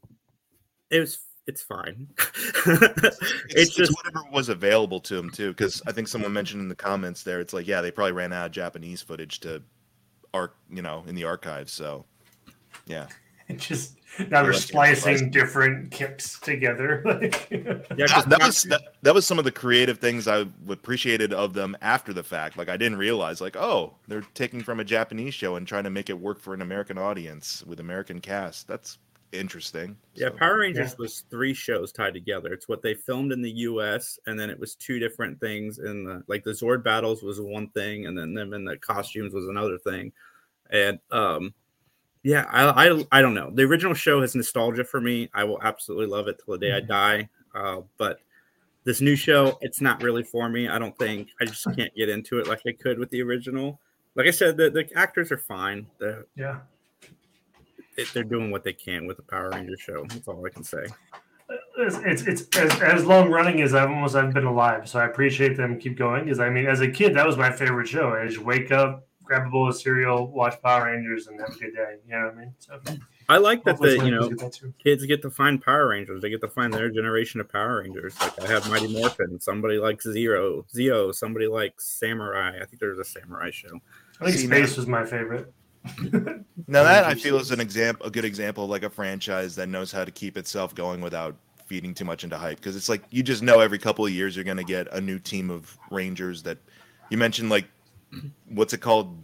[0.90, 2.08] it was it's fine
[2.66, 3.18] it's,
[3.50, 5.50] it's just it's whatever was available to him too.
[5.50, 8.32] Because I think someone mentioned in the comments there, it's like, yeah, they probably ran
[8.34, 9.62] out of Japanese footage to
[10.34, 11.72] arc, you know, in the archives.
[11.72, 12.06] So,
[12.86, 13.08] yeah,
[13.48, 13.96] It's just
[14.30, 15.32] now they're splicing splicing.
[15.32, 17.02] different kips together.
[17.06, 17.48] Like,
[17.96, 20.46] yeah 'cause ah, that, that was that, that was some of the creative things I
[20.70, 22.58] appreciated of them after the fact.
[22.58, 25.90] Like I didn't realize, like, oh, they're taking from a Japanese show and trying to
[25.90, 28.68] make it work for an American audience with American cast.
[28.68, 28.98] That's
[29.32, 29.96] interesting.
[30.16, 30.96] yeah So, power rangers Yeah.
[31.00, 32.52] was three shows tied together.
[32.54, 36.04] It's what they filmed in the us and then it was two different things in
[36.04, 39.48] the like the zord battles was one thing and then them in the costumes was
[39.48, 40.12] another thing.
[40.72, 41.54] And um
[42.24, 43.50] yeah I, I i don't know.
[43.54, 45.30] The original show has nostalgia for me.
[45.34, 48.20] I will absolutely love it till the day i die uh but
[48.86, 50.68] this new show it's not really for me.
[50.68, 53.80] I don't think i just can't get into it like i could with the original.
[54.16, 55.86] Like i said the, the actors are fine.
[56.00, 56.60] The, yeah.
[58.00, 60.64] It, they're doing what they can with the power ranger show that's all i can
[60.64, 60.86] say
[61.78, 64.88] it's it's, it's as, as long running as I've almost I've been alive.
[64.88, 66.26] So I appreciate them keep going.
[66.26, 68.10] Because I mean, as a kid, that was my favorite show.
[68.10, 71.60] I just wake up, grab a bowl of cereal, watch Power Rangers, and have a
[71.60, 71.96] good day.
[72.06, 72.54] You know what I mean?
[72.60, 72.80] So
[73.30, 76.22] I like that hopefully the you know get that kids get to find Power Rangers.
[76.22, 78.20] They get to find their generation of Power Rangers.
[78.20, 79.40] Like I have Mighty Morphin.
[79.40, 81.14] Somebody likes Zero, Zeo.
[81.14, 82.60] Somebody likes Samurai.
[82.62, 83.80] I think there's a Samurai show.
[84.20, 85.54] I think See, Space now- was my favorite.
[86.68, 89.70] Now that I feel is an example, a good example of like a franchise that
[89.70, 92.58] knows how to keep itself going without feeding too much into hype.
[92.58, 95.02] Because it's like you just know every couple of years you're going to get a
[95.02, 96.58] new team of Rangers that
[97.10, 97.66] you mentioned like
[98.50, 99.24] what's it called,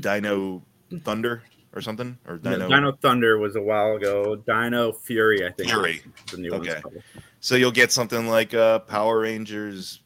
[0.00, 0.62] Dino
[1.02, 2.92] Thunder or something or Dino, Dino.
[2.92, 4.36] Thunder was a while ago.
[4.36, 5.68] Dino Fury, I think.
[5.68, 6.02] Fury.
[6.30, 6.80] The new Okay.
[7.40, 10.00] So you'll get something like uh, Power Rangers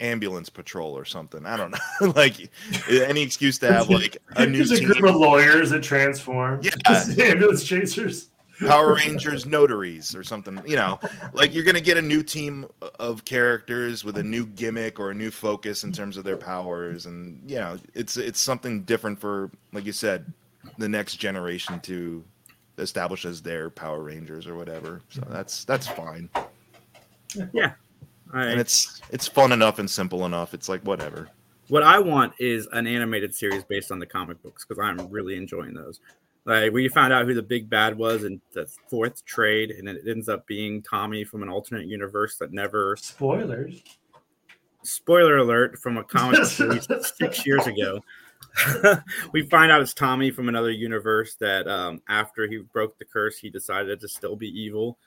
[0.00, 1.44] Ambulance Patrol or something.
[1.46, 2.50] I don't know, like
[2.88, 4.88] any excuse to have like a new There's a team.
[4.88, 6.60] group of lawyers that transform.
[6.62, 6.72] Yeah.
[7.18, 8.28] ambulance chasers.
[8.66, 10.60] Power Rangers notaries or something.
[10.66, 10.98] You know,
[11.32, 12.66] like you're gonna get a new team
[12.98, 17.06] of characters with a new gimmick or a new focus in terms of their powers,
[17.06, 20.32] and you know, it's it's something different for, like you said,
[20.76, 22.24] the next generation to
[22.78, 25.02] establish as their Power Rangers or whatever.
[25.10, 26.28] So that's that's fine,
[28.32, 30.54] I, and it's it's fun enough and simple enough.
[30.54, 31.28] It's like whatever.
[31.68, 35.36] what I want is an animated series based on the comic books because I'm really
[35.36, 36.00] enjoying those.
[36.44, 40.02] Like we found out who the big bad was in the fourth trade, and it
[40.08, 42.96] ends up being Tommy from an alternate universe that never.
[42.96, 43.82] Spoilers.
[44.82, 48.00] Spoiler alert from a comic book released six years ago.
[49.32, 53.38] we find out it's Tommy from another universe that um, after he broke the curse,
[53.38, 54.98] he decided to still be evil,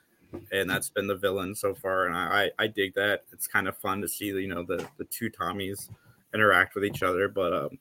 [0.52, 2.06] and that's been the villain so far.
[2.06, 3.24] And I, I, I dig that.
[3.32, 5.88] It's kind of fun to see you know the the two Tommies
[6.34, 7.28] interact with each other.
[7.28, 7.78] But um,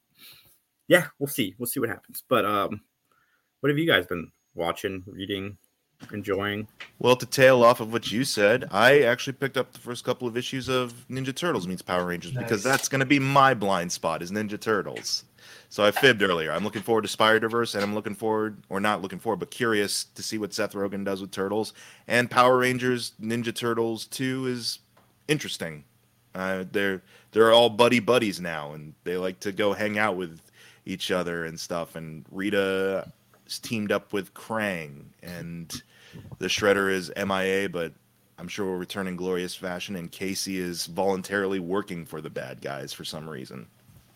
[0.88, 1.56] yeah, we'll see.
[1.58, 2.24] We'll see what happens.
[2.28, 2.82] But um,
[3.60, 5.58] what have you guys been watching, reading,
[6.14, 6.68] enjoying?
[7.00, 10.28] Well, to tail off of what you said, I actually picked up the first couple
[10.28, 13.92] of issues of Ninja Turtles meets Power Rangers because that's going to be my blind
[13.92, 15.26] spot is Ninja Turtles.
[15.70, 16.52] So I fibbed earlier.
[16.52, 20.04] I'm looking forward to Spider-Verse, and I'm looking forward, or not looking forward, but curious
[20.04, 21.74] to see what Seth Rogen does with Turtles.
[22.10, 24.80] And Power Rangers Ninja Turtles 2 is
[25.30, 25.86] interesting.
[26.36, 30.42] Uh, they're they're all buddy buddies now, and they like to go hang out with
[30.86, 31.96] each other and stuff.
[31.96, 33.12] And Rita
[33.48, 35.82] is teamed up with Krang, and
[36.40, 37.94] the Shredder is MIA, but
[38.38, 39.96] I'm sure will return in glorious fashion.
[39.96, 43.68] And Casey is voluntarily working for the bad guys for some reason.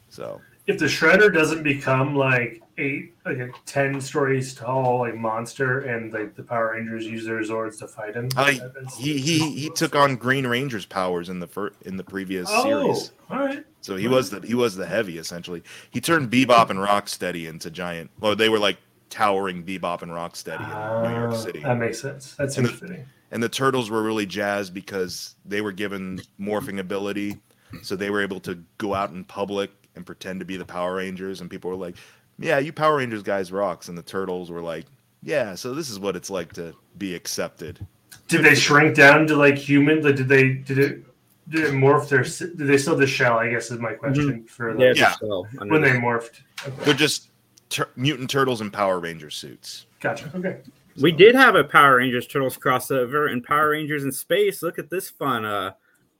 [0.10, 5.82] So If the Shredder doesn't become like eight, like a ten stories tall, like monster,
[5.82, 8.60] and like the Power Rangers use their Zords to fight him, I-
[8.98, 12.64] he he he took on Green Ranger's powers in the fir- in the previous oh,
[12.64, 13.12] series.
[13.30, 13.66] all right.
[13.82, 15.62] So he was the he was the heavy essentially.
[15.92, 18.10] He turned Bebop and Rocksteady into giant.
[18.20, 18.78] Well, they were like
[19.10, 21.60] towering Bebop and Rocksteady in New York Ah, City.
[21.62, 22.36] That makes sense.
[22.36, 23.06] That's And the- interesting.
[23.32, 27.38] and the turtles were really jazzed because they were given morphing ability
[27.82, 30.96] so they were able to go out in public and pretend to be the power
[30.96, 31.96] rangers and people were like
[32.40, 34.86] yeah you power rangers guys rocks and the turtles were like
[35.24, 37.86] yeah so this is what it's like to be accepted
[38.28, 40.02] Did they shrink down to like human?
[40.02, 41.04] Like, did they did it
[41.50, 42.24] did it morph their?
[42.24, 43.38] Did they still have the shell?
[43.38, 45.14] I guess is my question for Yeah, like, Yeah.
[45.20, 46.42] so, when they morphed.
[46.66, 46.86] Okay.
[46.86, 47.30] they're just
[47.76, 50.32] tur- mutant turtles in power ranger suits Gotcha.
[50.36, 50.58] Okay.
[51.02, 54.62] We did have a Power Rangers Turtles crossover and Power Rangers in space.
[54.62, 55.72] Look at this fun uh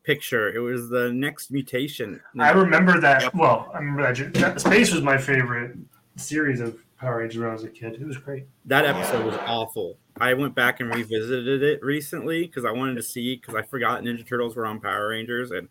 [0.04, 0.54] picture.
[0.54, 2.20] It was the next mutation.
[2.40, 3.22] I remember that.
[3.22, 3.36] Yep.
[3.36, 4.62] Well, I remember that, that.
[4.62, 5.78] Space was my favorite
[6.16, 7.94] series of Power Rangers when I was a kid.
[7.94, 8.48] It was great.
[8.66, 9.98] that episode was awful.
[10.20, 14.02] I went back and revisited it recently because I wanted to see because I forgot
[14.02, 15.68] Ninja Turtles were on Power Rangers and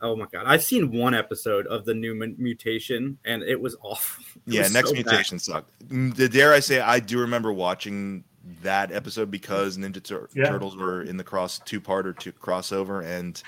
[0.00, 3.76] oh my god, I've seen one episode of the new mu- mutation and it was
[3.82, 4.24] awful.
[4.46, 5.04] It yeah was next so bad.
[5.06, 8.24] mutation sucked Mm, dare i say i do remember watching
[8.62, 10.44] that episode because ninja Tur- Yeah.
[10.48, 13.42] turtles were in the cross two part or two crossover and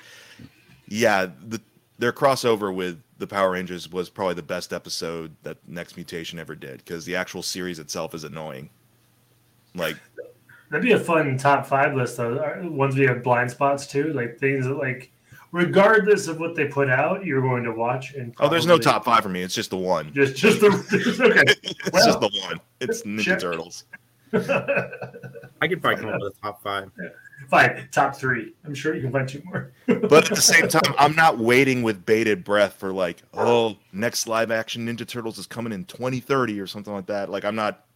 [0.88, 1.60] yeah the
[1.98, 6.54] their crossover with the power rangers was probably the best episode that next mutation ever
[6.54, 8.68] did because the actual series itself is annoying
[9.74, 9.96] like
[10.70, 12.60] That'd be a fun top five list though.
[12.70, 15.10] Ones we have blind spots too, like things that like,
[15.52, 18.14] regardless of what they put out, you're going to watch.
[18.14, 20.68] And oh there's no top five for me it's just the one Just just the
[20.68, 21.42] okay.
[21.62, 23.40] it's Well, just the one it's ninja check.
[23.40, 23.84] turtles
[24.32, 26.90] I could probably come up with a top five.
[27.48, 28.54] Fine, top three.
[28.64, 29.72] I'm sure you can find two more.
[29.86, 34.28] But at the same time, I'm not waiting with bated breath for like, oh, next
[34.28, 37.28] live action Ninja Turtles is coming in 2030 or something like that.
[37.30, 37.86] Like, I'm not.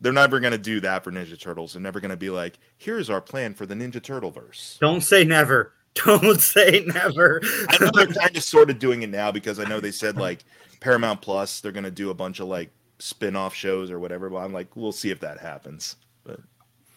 [0.00, 1.74] They're never gonna do that for Ninja Turtles.
[1.74, 4.76] They're never gonna be like, here's our plan for the Ninja Turtle verse.
[4.80, 5.72] Don't say never.
[5.94, 7.40] Don't say never.
[7.68, 10.16] I know they're kind of sort of doing it now because I know they said
[10.16, 10.44] like
[10.80, 14.28] Paramount Plus, they're gonna do a bunch of like spin-off shows or whatever.
[14.28, 15.96] But I'm like, we'll see if that happens.
[16.24, 16.40] But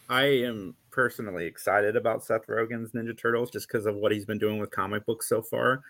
[0.08, 4.38] I am personally excited about Seth Rogen's Ninja Turtles just because of what he's been
[4.38, 5.82] doing with comic books so far.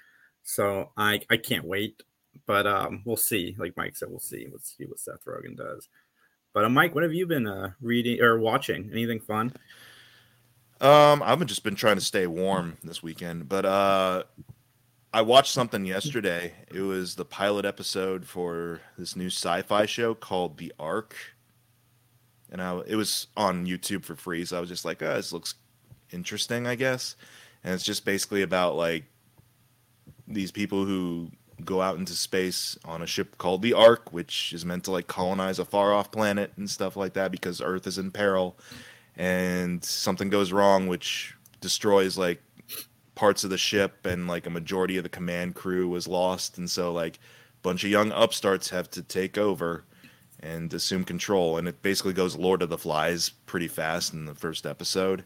[0.42, 2.02] So I I can't wait.
[2.46, 3.56] But um, we'll see.
[3.58, 4.46] Like Mike said, we'll see.
[4.50, 5.88] Let's see what Seth Rogen does.
[6.54, 8.90] But uh, Mike, what have you been uh, reading or watching?
[8.92, 9.52] Anything fun?
[10.80, 14.22] Um, I've just been trying to stay warm this weekend, but uh,
[15.12, 16.52] I watched something yesterday.
[16.72, 21.16] It was the pilot episode for this new sci-fi show called The Ark,
[22.50, 24.44] and I, it was on YouTube for free.
[24.44, 25.54] So I was just like, "Oh, this looks
[26.12, 27.16] interesting, I guess."
[27.64, 29.04] And it's just basically about like
[30.28, 31.32] these people who
[31.64, 35.08] go out into space on a ship called the Ark, which is meant to like
[35.08, 38.56] colonize a far off planet and stuff like that because Earth is in peril
[39.18, 42.40] and something goes wrong which destroys like
[43.14, 46.70] parts of the ship and like a majority of the command crew was lost and
[46.70, 47.18] so like a
[47.62, 49.84] bunch of young upstarts have to take over
[50.40, 54.34] and assume control and it basically goes Lord of the Flies pretty fast in the
[54.34, 55.24] first episode.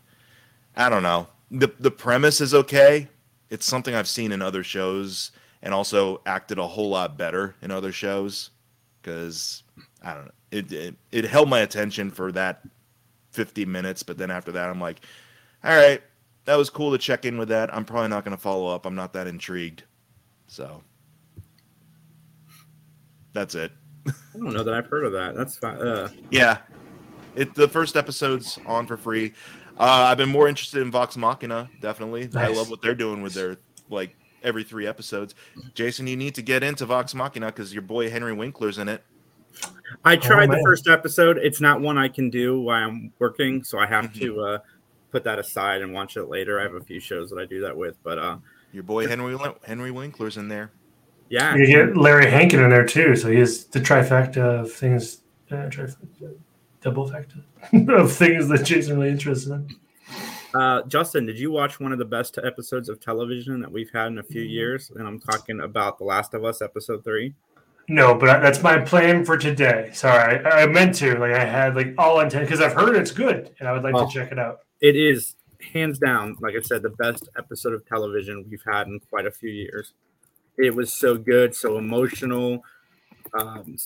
[0.75, 1.29] I don't know.
[1.51, 3.09] The the premise is okay.
[3.51, 7.71] It's something I've seen in other shows and also acted a whole lot better in
[7.71, 8.51] other shows
[9.01, 9.63] because
[10.03, 10.33] I don't know.
[10.51, 12.63] It, it it held my attention for that
[13.33, 15.01] 50 minutes, but then after that I'm like,
[15.65, 16.03] all right,
[16.45, 17.75] that was cool to check in with that.
[17.75, 18.87] I'm probably not going to follow up.
[18.87, 19.85] I'm not that intrigued.
[20.47, 20.83] So
[23.33, 23.73] that's it.
[24.07, 25.35] I don't know that I've heard of that.
[25.35, 25.77] That's fine.
[25.77, 26.59] Uh, Yeah.
[27.35, 29.33] It the first episode's on for free.
[29.79, 32.29] Uh, I've been more interested in Vox Machina, definitely.
[32.35, 33.57] I love what they're doing with their
[33.89, 35.35] like every three episodes.
[35.75, 39.03] Jason, you need to get into Vox Machina because your boy Henry Winkler's in it.
[40.05, 41.39] I tried the first episode.
[41.39, 44.59] It's not one I can do while I'm working, so I have to uh,
[45.11, 46.59] put that aside and watch it later.
[46.59, 48.39] I have a few shows that I do that with, but uh,
[48.73, 50.73] Your boy Henry Henry Winkler's in there.
[51.29, 55.19] yeah, You get Larry Hankin in there too, so he has the trifecta of things,
[55.51, 56.35] uh, trifecta,
[56.81, 57.37] double facta
[57.93, 59.69] of things that Jason really interested in.
[60.55, 64.09] Uh, Justin, did you watch one of the best episodes of television that we've had
[64.09, 64.91] in a few years?
[64.95, 67.33] And I'm talking about The Last of Us, episode three.
[67.93, 69.91] No, but I, that's my plan for today.
[69.93, 71.19] Sorry, I, I meant to.
[71.19, 73.95] Like I had like all intent because I've heard it's good, and I would like
[73.95, 74.07] Oh.
[74.07, 74.61] to check it out.
[74.81, 75.37] It is
[75.73, 79.31] hands down, like I said, the best episode of television we've had in quite a
[79.31, 79.93] few years.
[80.57, 82.63] It was so good, so emotional,
[83.39, 83.77] um,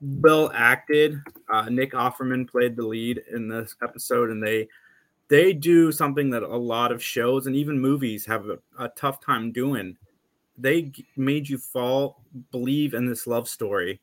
[0.00, 1.20] well acted.
[1.52, 4.68] Uh, Nick Offerman played the lead in this episode, and they
[5.28, 9.20] they do something that a lot of shows and even movies have a, a tough
[9.20, 9.96] time doing.
[10.60, 14.00] They made you fall, believe in this love story,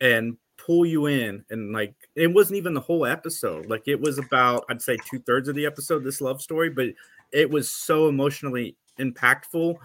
[0.00, 1.44] and pull you in.
[1.50, 3.66] And like, it wasn't even the whole episode.
[3.66, 6.88] Like, it was about, I'd say, two thirds of the episode, this love story, but
[7.32, 9.76] it was so emotionally impactful.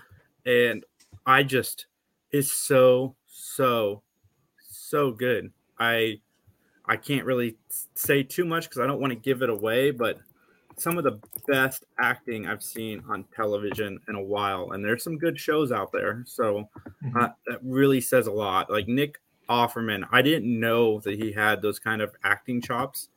[0.46, 0.86] And
[1.26, 1.88] I just,
[2.32, 4.02] is so, so,
[4.60, 5.52] so good.
[5.80, 6.20] I,
[6.86, 7.58] I can't really
[7.96, 10.20] say too much because I don't want to give it away, but
[10.78, 15.18] some of the best acting I've seen on television in a while, and there's some
[15.18, 16.24] good shows out there.
[16.26, 16.70] So
[17.20, 18.70] uh, that really says a lot.
[18.70, 23.10] Like Nick Offerman, I didn't know that he had those kind of acting chops.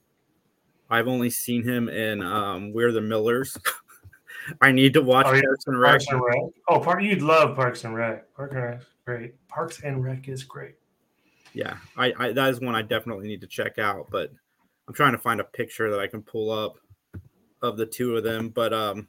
[0.89, 3.57] I've only seen him in um, We're the Millers.
[4.61, 5.43] I need to watch Oh, yeah.
[5.43, 5.91] Parks and Rec.
[5.91, 6.39] Parks and Rec.
[6.69, 8.35] Oh, Park, you'd love Parks and Rec.
[8.35, 9.49] Parks and Rec, great.
[9.49, 10.75] Parks and Rec is great.
[11.53, 14.09] Yeah, I, I that is one I definitely need to check out.
[14.11, 14.33] But
[14.89, 16.77] I'm trying to find a picture that I can pull up
[17.63, 18.49] of the two of them.
[18.49, 19.09] But um,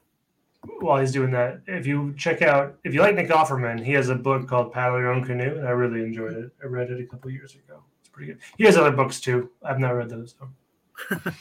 [0.79, 4.09] While he's doing that, if you check out, if you like Nick Offerman, he has
[4.09, 6.51] a book called Paddle Your Own Canoe, and I really enjoyed it.
[6.63, 7.83] I read it a couple years ago.
[7.99, 8.41] It's pretty good.
[8.57, 9.49] He has other books too.
[9.63, 10.35] I've not read those.
[10.39, 11.19] Though.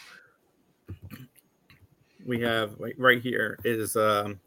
[2.26, 4.38] we have right here is um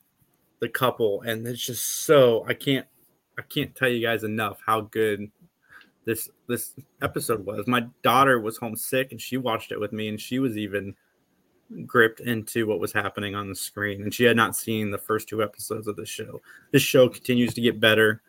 [0.59, 2.85] the couple and it's just so i can't
[3.37, 5.29] i can't tell you guys enough how good
[6.05, 10.19] this this episode was my daughter was homesick and she watched it with me and
[10.19, 10.95] she was even
[11.85, 15.27] gripped into what was happening on the screen and she had not seen the first
[15.27, 18.21] two episodes of the show this show continues to get better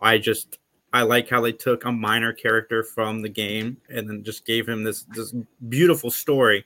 [0.00, 0.58] i just
[0.92, 4.68] i like how they took a minor character from the game and then just gave
[4.68, 5.34] him this this
[5.68, 6.64] beautiful story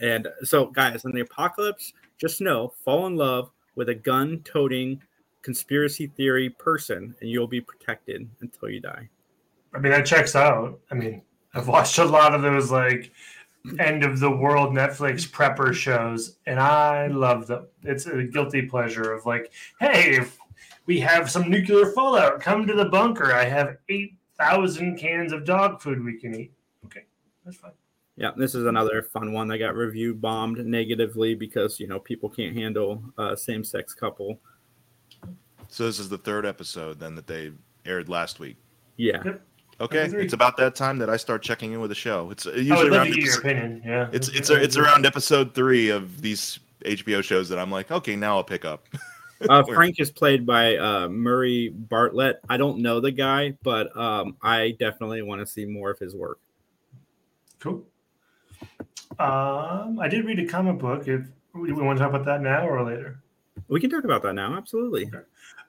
[0.00, 5.02] and so, guys, in the apocalypse, just know fall in love with a gun toting
[5.42, 9.08] conspiracy theory person, and you'll be protected until you die.
[9.74, 10.78] I mean, that checks out.
[10.90, 11.22] I mean,
[11.54, 13.12] I've watched a lot of those like
[13.78, 17.66] end of the world Netflix prepper shows, and I love them.
[17.82, 20.38] It's a guilty pleasure of like, hey, if
[20.86, 23.32] we have some nuclear fallout, come to the bunker.
[23.32, 26.52] I have eight thousand cans of dog food we can eat.
[26.84, 27.04] Okay,
[27.44, 27.72] that's fine.
[28.16, 32.30] Yeah, this is another fun one that got review bombed negatively because you know people
[32.30, 34.40] can't handle uh, same sex couple.
[35.68, 37.52] So this is the third episode then that they
[37.84, 38.56] aired last week.
[38.96, 39.42] Yeah, Yep.
[39.78, 42.30] Okay, it's about that time that I start checking in with the show.
[42.30, 43.82] It's uh, usually around to your episode- opinion.
[43.84, 48.16] Yeah, it's it's it's around episode three of these HBO shows that I'm like, okay,
[48.16, 48.88] now I'll pick up.
[49.48, 52.40] Uh, Frank is played by uh, Murray Bartlett.
[52.48, 56.14] I don't know the guy, but um, I definitely want to see more of his
[56.14, 56.38] work.
[57.60, 57.84] Cool.
[59.18, 61.06] Um, I did read a comic book.
[61.06, 63.20] If we we want to talk about that now or later.
[63.68, 64.56] We can talk about that now.
[64.56, 65.10] Absolutely.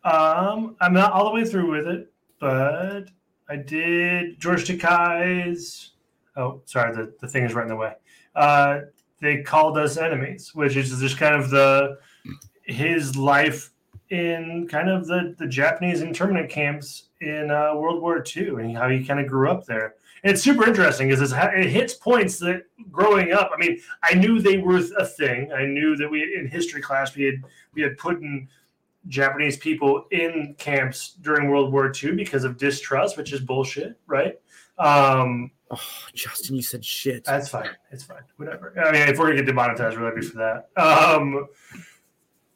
[0.03, 3.05] Um, I'm not all the way through with it, but
[3.49, 5.91] I did George Takei's.
[6.35, 7.93] Oh, sorry, the, the thing is right in the way.
[8.35, 8.81] Uh,
[9.21, 11.97] they called us enemies, which is just kind of the
[12.63, 13.71] his life
[14.09, 18.89] in kind of the, the Japanese internment camps in uh, World War II and how
[18.89, 19.95] he kind of grew up there.
[20.23, 23.51] And it's super interesting because it hits points that growing up.
[23.53, 25.51] I mean, I knew they were a thing.
[25.53, 27.35] I knew that we in history class we had
[27.73, 28.47] we had put in
[29.07, 34.39] Japanese people in camps during World War II because of distrust, which is bullshit, right?
[34.77, 35.81] Um, Oh,
[36.13, 37.25] Justin, you said shit.
[37.25, 37.69] that's fine.
[37.91, 38.21] It's fine.
[38.37, 38.73] Whatever.
[38.79, 40.69] I mean, if we're gonna get demonetized, we're happy for that.
[40.81, 41.45] Um,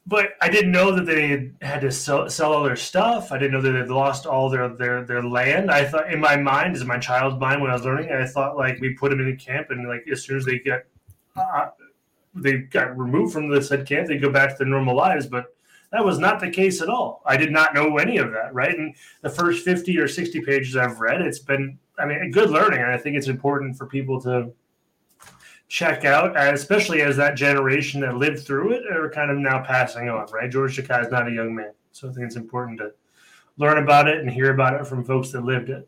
[0.07, 3.33] but I didn't know that they had to sell, sell all their stuff.
[3.33, 5.69] I didn't know that they'd lost all their, their their land.
[5.69, 8.55] I thought in my mind, as my child's mind when I was learning, I thought
[8.55, 10.87] like we put them in a camp and like as soon as they get
[11.35, 11.67] uh,
[12.33, 15.27] they got removed from the said camp, they go back to their normal lives.
[15.27, 15.53] But
[15.91, 17.21] that was not the case at all.
[17.25, 18.53] I did not know any of that.
[18.53, 22.49] Right, and the first fifty or sixty pages I've read, it's been I mean, good
[22.49, 22.81] learning.
[22.81, 24.51] And I think it's important for people to
[25.67, 30.09] check out, especially as that generation that lived through it are kind of now passing
[30.09, 30.51] on, right?
[30.51, 31.71] George Takei is not a young man.
[31.93, 32.91] So I think it's important to
[33.57, 35.87] learn about it and hear about it from folks that lived it.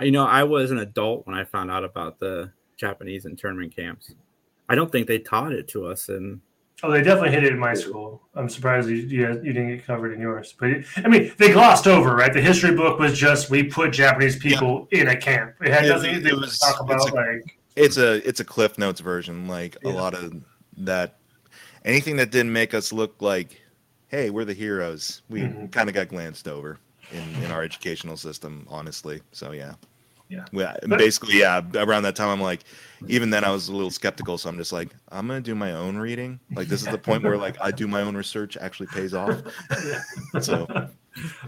[0.00, 4.12] You know, I was an adult when I found out about the Japanese internment camps.
[4.68, 6.40] I don't think they taught it to us, and
[6.82, 8.22] Oh, they definitely hit it in my school.
[8.34, 10.54] I'm surprised you, you, you didn't get covered in yours.
[10.58, 12.32] But I mean, they glossed over, right?
[12.32, 15.54] The history book was just we put Japanese people in a camp.
[15.62, 18.40] It had It- nothing it to was- talk about it's a- like It's a it's
[18.40, 19.92] a Cliff Notes version, like Yeah.
[19.92, 20.34] a lot of
[20.78, 21.16] that.
[21.84, 23.60] Anything that didn't make us look like,
[24.08, 25.22] hey, we're the heroes.
[25.30, 25.72] We Mhm.
[25.72, 26.78] kind of got glanced over
[27.10, 29.22] in in our educational system, honestly.
[29.32, 29.74] So yeah.
[30.28, 30.44] Yeah.
[30.52, 31.60] Yeah, basically, yeah.
[31.74, 32.64] Around that time, I'm like,
[33.06, 34.38] even then, I was a little skeptical.
[34.38, 36.40] So I'm just like, I'm gonna do my own reading.
[36.54, 39.40] Like, this is the point where like I do my own research actually pays off.
[40.40, 40.66] So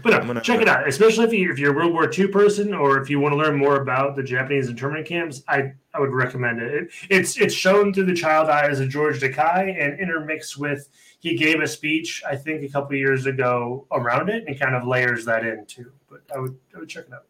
[0.01, 2.09] But no, I'm gonna- check it out, especially if, you, if you're a World War
[2.11, 5.43] II person or if you want to learn more about the Japanese internment camps.
[5.47, 6.73] I, I would recommend it.
[6.73, 6.89] it.
[7.09, 11.59] It's it's shown through the child eyes of George Takei and intermixed with he gave
[11.61, 15.25] a speech I think a couple of years ago around it and kind of layers
[15.25, 15.91] that in too.
[16.09, 17.25] But I would I would check it out.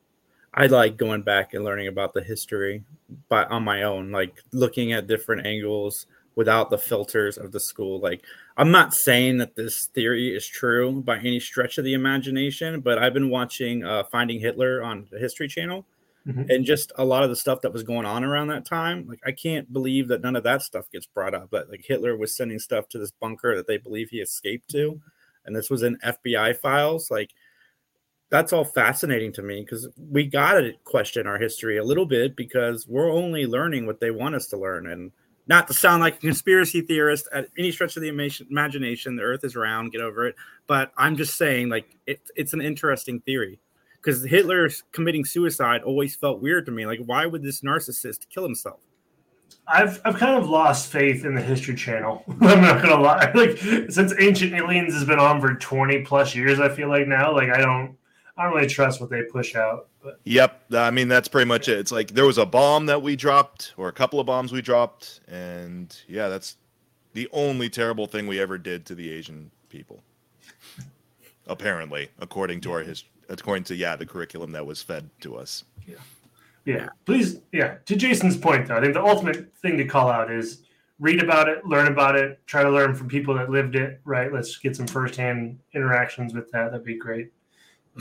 [0.53, 2.83] I like going back and learning about the history,
[3.29, 7.99] but on my own, like looking at different angles without the filters of the school.
[7.99, 8.23] Like,
[8.57, 12.97] I'm not saying that this theory is true by any stretch of the imagination, but
[12.97, 15.85] I've been watching uh, Finding Hitler on the History Channel,
[16.27, 16.49] Mhm.
[16.49, 19.07] and just a lot of the stuff that was going on around that time.
[19.07, 21.49] Like, I can't believe that none of that stuff gets brought up.
[21.51, 24.99] That like Hitler was sending stuff to this bunker that they believe he escaped to,
[25.45, 27.09] and this was in FBI files.
[27.11, 27.31] Like,
[28.29, 32.35] that's all fascinating to me because we got to question our history a little bit
[32.35, 34.87] because we're only learning what they want us to learn.
[34.87, 35.11] And
[35.47, 39.43] not to sound like a conspiracy theorist at any stretch of the imagination, the earth
[39.43, 40.35] is round, get over it.
[40.67, 43.59] But I'm just saying, like, it, it's an interesting theory
[43.95, 46.85] because Hitler committing suicide always felt weird to me.
[46.85, 48.79] Like, why would this narcissist kill himself?
[49.67, 52.23] I've I've kind of lost faith in the History Channel.
[52.41, 53.31] I'm not gonna lie.
[53.35, 57.33] Like since Ancient Aliens has been on for 20 plus years, I feel like now,
[57.33, 57.95] like I don't
[58.39, 59.89] I don't really trust what they push out.
[60.01, 60.63] But Yep.
[60.73, 61.77] I mean, that's pretty much it.
[61.77, 64.61] It's like there was a bomb that we dropped, or a couple of bombs we
[64.61, 66.55] dropped, and yeah, that's
[67.13, 70.01] the only terrible thing we ever did to the Asian people.
[71.47, 75.65] Apparently, according to our history, according to yeah, the curriculum that was fed to us.
[75.85, 75.95] yeah,
[76.63, 76.87] yeah.
[77.05, 77.75] please, yeah.
[77.87, 80.61] To Jason's point, though, I think the ultimate thing to call out is
[80.99, 83.99] read about it, learn about it, try to learn from people that lived it.
[84.05, 84.31] Right?
[84.31, 86.71] Let's get some firsthand interactions with that.
[86.71, 87.33] That'd be great,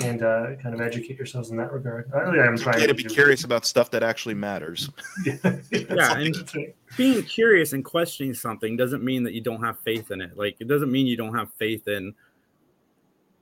[0.02, 2.10] and uh, kind of educate yourselves in that regard.
[2.14, 4.34] I really am It's trying okay to to be do- curious about stuff that actually
[4.34, 4.90] matters.
[5.26, 5.36] yeah,
[5.70, 10.20] Yeah, and- being curious and questioning something doesn't mean that you don't have faith in
[10.20, 10.36] it.
[10.36, 12.14] Like it doesn't mean you don't have faith in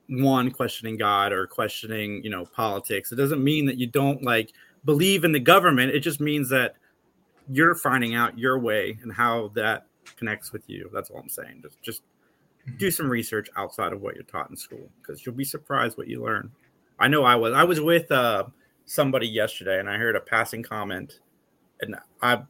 [0.09, 3.11] one questioning God or questioning, you know, politics.
[3.11, 4.53] It doesn't mean that you don't like
[4.85, 5.91] believe in the government.
[5.93, 6.75] It just means that
[7.49, 9.87] you're finding out your way and how that
[10.17, 10.89] connects with you.
[10.93, 11.61] That's all I'm saying.
[11.61, 12.01] Just just
[12.77, 16.07] do some research outside of what you're taught in school because you'll be surprised what
[16.07, 16.51] you learn.
[16.99, 17.53] I know I was.
[17.53, 18.45] I was with uh,
[18.85, 21.19] somebody yesterday and I heard a passing comment,
[21.81, 22.41] and I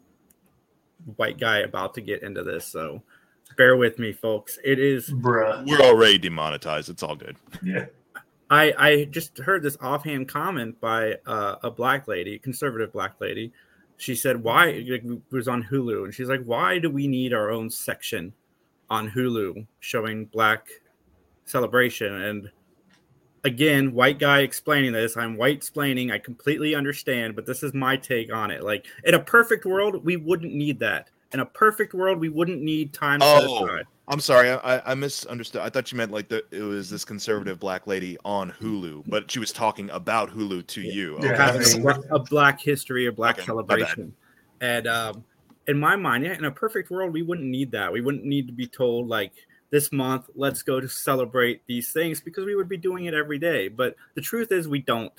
[1.16, 3.04] white guy about to get into this, so
[3.56, 4.58] bear with me, folks.
[4.64, 5.66] It is bruh.
[5.68, 6.90] We're already demonetized.
[6.90, 7.38] It's all good.
[7.64, 7.86] Yeah.
[8.50, 13.52] I I just heard this offhand comment by uh, a black lady, conservative black lady.
[13.98, 17.52] She said, "Why?" It was on Hulu, and she's like, "Why do we need our
[17.52, 18.32] own section
[18.90, 20.68] on Hulu showing black
[21.46, 22.52] celebration?" And
[23.44, 25.18] again, white guy explaining this.
[25.18, 26.12] I'm white explaining.
[26.12, 28.64] I completely understand, but this is my take on it.
[28.64, 31.10] Like in a perfect world, we wouldn't need that.
[31.34, 33.82] In a perfect world, we wouldn't need time oh.
[34.10, 35.62] I'm sorry, I, I misunderstood.
[35.62, 39.30] I thought you meant like the, it was this conservative black lady on Hulu, but
[39.30, 41.18] she was talking about Hulu to you.
[41.18, 41.28] Okay.
[41.28, 44.16] Yeah, a black history, a black okay, celebration,
[44.62, 45.26] and um,
[45.68, 47.92] in my mind, yeah, in a perfect world, we wouldn't need that.
[47.92, 49.34] We wouldn't need to be told like
[49.70, 53.38] this month, let's go to celebrate these things because we would be doing it every
[53.38, 53.68] day.
[53.68, 55.14] But the truth is, we don't.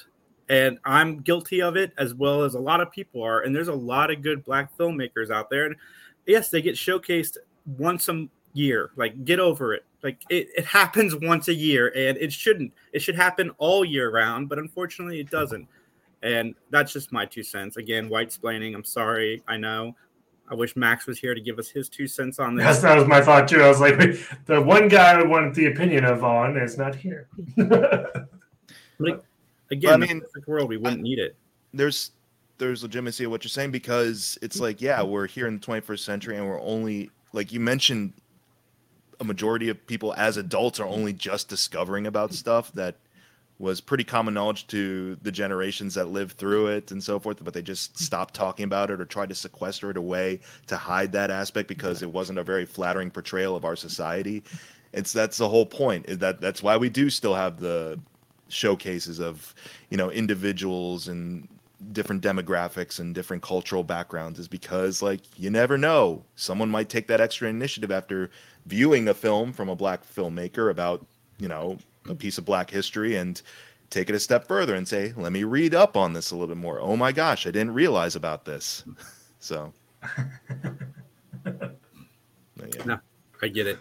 [0.49, 3.42] And I'm guilty of it as well as a lot of people are.
[3.42, 5.66] And there's a lot of good black filmmakers out there.
[5.66, 5.76] And
[6.26, 7.36] yes, they get showcased
[7.76, 8.90] once a year.
[8.96, 9.84] Like, get over it.
[10.03, 12.72] Like, it, it happens once a year and it shouldn't.
[12.94, 14.49] It should happen all year round.
[14.49, 15.68] But unfortunately, it doesn't.
[16.22, 17.76] And that's just my two cents.
[17.76, 18.74] Again, white splaining.
[18.74, 19.42] I'm sorry.
[19.46, 19.94] I know.
[20.51, 22.64] I wish Max was here to give us his two cents on this.
[22.64, 23.61] Yes, that was my thought too.
[23.61, 23.99] I was like,
[24.46, 27.28] the one guy I wanted the opinion of on is not here.
[28.99, 29.20] like,
[29.70, 31.36] again, I mean, perfect world, we wouldn't I, need it.
[31.74, 32.12] There's
[32.57, 34.64] there's legitimacy of what you're saying because it's mm-hmm.
[34.64, 38.12] like, yeah, we're here in the 21st century and we're only like you mentioned
[39.20, 42.96] a majority of people as adults are only just discovering about stuff that
[43.59, 47.54] was pretty common knowledge to the generations that lived through it and so forth, but
[47.54, 48.04] they just hmm.
[48.04, 52.02] stopped talking about it or tried to sequester it away to hide that aspect because
[52.02, 54.42] it wasn't a very flattering portrayal of our society.
[54.92, 56.06] It's that's the whole point.
[56.09, 57.98] Is that that's why we do still have the
[58.48, 59.54] showcases of
[59.90, 61.46] you know individuals and
[61.92, 67.06] different demographics and different cultural backgrounds is because like you never know someone might take
[67.06, 68.30] that extra initiative after
[68.66, 71.06] viewing a film from a black filmmaker about
[71.38, 71.78] you know
[72.09, 73.40] a piece of black history and
[73.90, 76.54] take it a step further and say, let me read up on this a little
[76.54, 76.80] bit more.
[76.80, 78.84] Oh my gosh, I didn't realize about this.
[79.40, 79.72] So,
[81.46, 81.52] yeah.
[82.84, 82.98] no,
[83.40, 83.78] I get it.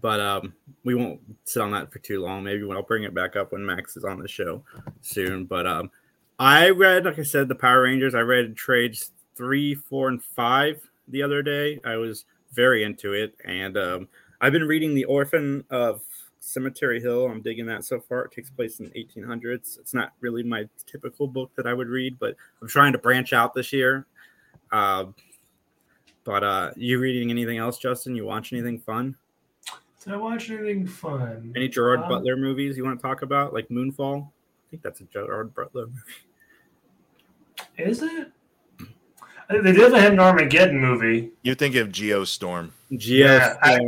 [0.00, 2.42] But um, we won't sit on that for too long.
[2.42, 4.64] Maybe when I'll bring it back up when Max is on the show
[5.02, 5.44] soon.
[5.44, 5.90] But um,
[6.38, 8.14] I read, like I said, the Power Rangers.
[8.14, 11.78] I read trades three, four, and five the other day.
[11.84, 14.08] I was very into it, and um,
[14.40, 16.00] I've been reading The Orphan of
[16.42, 17.26] Cemetery Hill.
[17.26, 18.24] I'm digging that so far.
[18.24, 19.78] It takes place in 1800s.
[19.78, 23.32] It's not really my typical book that I would read, but I'm trying to branch
[23.32, 24.06] out this year.
[24.72, 25.06] Uh,
[26.24, 28.16] but uh, you reading anything else, Justin?
[28.16, 29.14] You watch anything fun?
[30.02, 31.52] Did I watch anything fun?
[31.54, 34.26] Any Gerard uh, Butler movies you want to talk about, like Moonfall?
[34.26, 34.30] I
[34.70, 36.00] think that's a Gerard Butler movie.
[37.78, 38.32] Is it?
[39.48, 41.30] They did have an Armageddon movie.
[41.42, 42.70] You think of Geostorm?
[42.90, 43.08] Geostorm.
[43.10, 43.78] Yeah, I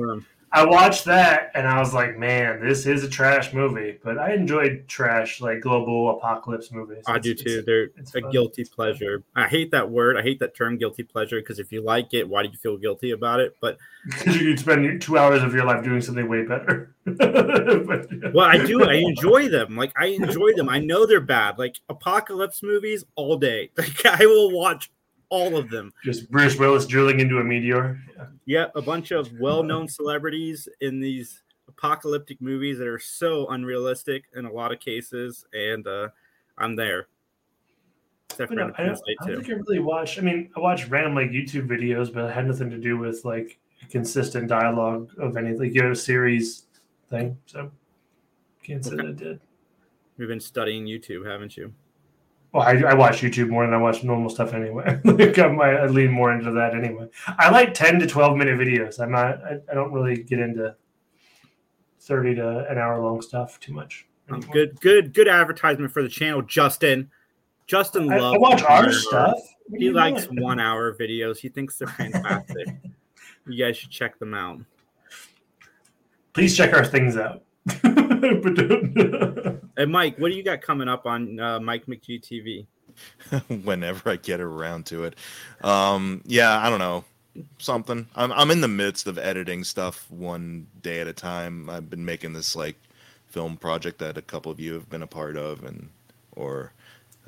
[0.62, 3.98] watched that and I was like, man, this is a trash movie.
[4.05, 7.02] But I enjoyed trash, like global apocalypse movies.
[7.09, 7.62] I do too.
[7.62, 8.30] They're it's a fun.
[8.30, 9.24] guilty pleasure.
[9.34, 10.16] I hate that word.
[10.16, 12.76] I hate that term, guilty pleasure, because if you like it, why do you feel
[12.76, 13.57] guilty about it?
[13.61, 16.94] But because you could spend two hours of your life doing something way better.
[17.05, 18.84] but, well, I do.
[18.84, 19.76] I enjoy them.
[19.76, 20.68] Like I enjoy them.
[20.68, 21.59] I know they're bad.
[21.59, 23.70] Like apocalypse movies all day.
[23.84, 24.90] Like I will watch
[25.29, 25.93] all of them.
[26.05, 28.01] Just Bruce Willis drilling into a meteor.
[28.16, 34.25] Yeah, yeah a bunch of well-known celebrities in these apocalyptic movies that are so unrealistic
[34.37, 36.09] in a lot of cases, and uh,
[36.59, 37.09] I'm there.
[38.29, 40.18] For no, I, don't, I don't think I really watched.
[40.18, 43.25] I mean, I watched random like YouTube videos, but it had nothing to do with
[43.25, 43.59] like
[43.91, 46.64] consistent dialogue of anything, like, you know, series
[47.09, 47.37] thing.
[47.47, 47.70] So
[48.62, 49.03] can't say okay.
[49.03, 49.41] that it did.
[50.18, 51.72] You've been studying YouTube, haven't you?
[52.55, 55.00] Well, I, I, watch YouTube more than I watch normal stuff anyway.
[55.05, 57.09] like I, might, I lean more into that anyway.
[57.26, 59.00] I like ten to twelve minute videos.
[59.00, 59.42] I'm not.
[59.42, 60.76] I, I don't really get into
[61.98, 64.07] thirty to an hour long stuff too much.
[64.28, 64.55] Um, anymore.
[64.55, 67.11] Good, good, good advertisement for the channel, Justin.
[67.66, 68.36] Justin loves.
[68.36, 69.40] I, watch our stuff.
[69.76, 71.38] He likes one hour videos.
[71.38, 72.68] He thinks they're fantastic.
[73.48, 74.61] you guys should check them out.
[76.34, 77.42] Please check our things out.
[79.77, 82.66] And Mike, what do you got coming up on uh, Mike McGee TV?
[83.64, 85.16] Whenever I get around to it,
[85.62, 87.05] um, yeah, I don't know
[87.59, 88.07] something.
[88.14, 91.68] I'm I'm in the midst of editing stuff one day at a time.
[91.68, 92.77] I've been making this like
[93.27, 95.89] film project that a couple of you have been a part of, and
[96.37, 96.72] or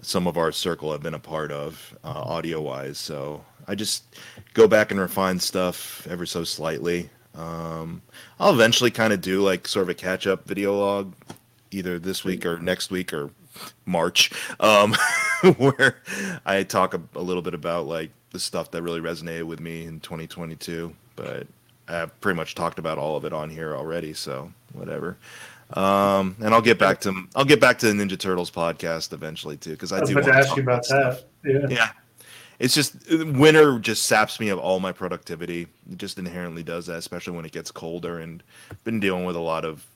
[0.03, 2.99] some of our circle have been a part of uh, audio wise.
[2.99, 4.05] So I just
[4.55, 7.11] go back and refine stuff ever so slightly.
[7.37, 8.03] Um,
[8.41, 11.15] I'll eventually kind of do like sort of a catch up video log
[11.71, 13.31] either this week or next week or
[13.85, 14.31] March,
[14.61, 14.95] um,
[15.59, 16.03] where
[16.45, 19.85] I talk a, a, little bit about like the stuff that really resonated with me
[19.85, 20.95] in 2022.
[21.15, 21.47] But
[21.89, 25.17] I've pretty much talked about all of it on here already, so whatever.
[25.73, 29.57] Um, and I'll get back to I'll get back to the Ninja Turtles podcast eventually
[29.57, 31.23] too because I, I do about to ask you about stuff.
[31.43, 31.53] that.
[31.53, 31.67] Yeah.
[31.69, 31.91] Yeah,
[32.59, 35.67] it's just winter just saps me of all my productivity.
[35.91, 38.19] It just inherently does that, especially when it gets colder.
[38.19, 38.43] And
[38.85, 39.87] been dealing with a lot of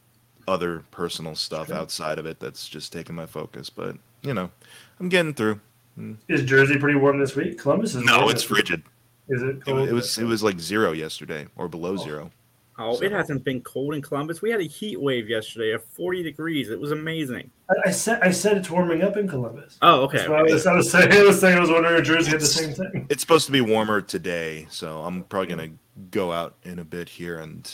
[0.49, 1.77] other personal stuff Sure.
[1.77, 3.71] outside of it that's just taking my focus.
[3.71, 4.51] But you know,
[4.99, 5.61] I'm getting through.
[5.99, 6.17] Mm.
[6.29, 7.59] Is Jersey pretty warm this week?
[7.59, 8.83] Columbus is No, warm it's frigid.
[9.29, 11.97] Is it It, it was it was like zero yesterday or below Oh.
[12.05, 12.31] zero.
[12.81, 14.41] Oh, So- it hasn't been cold in Columbus.
[14.41, 16.71] We had a heat wave yesterday of 40 degrees.
[16.71, 17.51] It was amazing.
[17.69, 19.77] I, I said I said it's warming up in Columbus.
[19.83, 20.19] Oh, okay.
[20.19, 21.13] That's what I was, I was saying.
[21.13, 23.07] I was saying I was wondering if Jersey had the same thing.
[23.11, 25.73] It's supposed to be warmer today, so I'm probably gonna
[26.11, 27.71] go out in a bit here and,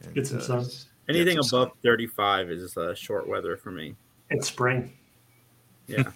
[0.00, 0.64] and, Get some sun.
[1.08, 3.94] Anything some above 35 is uh, short weather for me.
[4.30, 4.92] It's spring.
[5.86, 6.10] Yeah,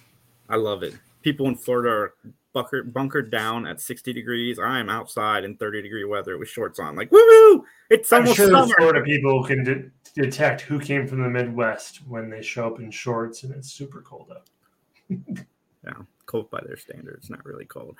[0.49, 0.95] I love it.
[1.21, 2.13] People in Florida are
[2.53, 4.59] bunkered, bunkered down at 60 degrees.
[4.59, 6.95] I am outside in 30 degree weather with shorts on.
[6.95, 7.65] Like, woo!
[7.89, 8.73] It's almost I'm sure summer.
[8.77, 12.91] Florida people can de- detect who came from the Midwest when they show up in
[12.91, 15.37] shorts and it's super cold out.
[15.83, 15.93] Yeah,
[16.27, 17.95] cold by their standards, not really cold.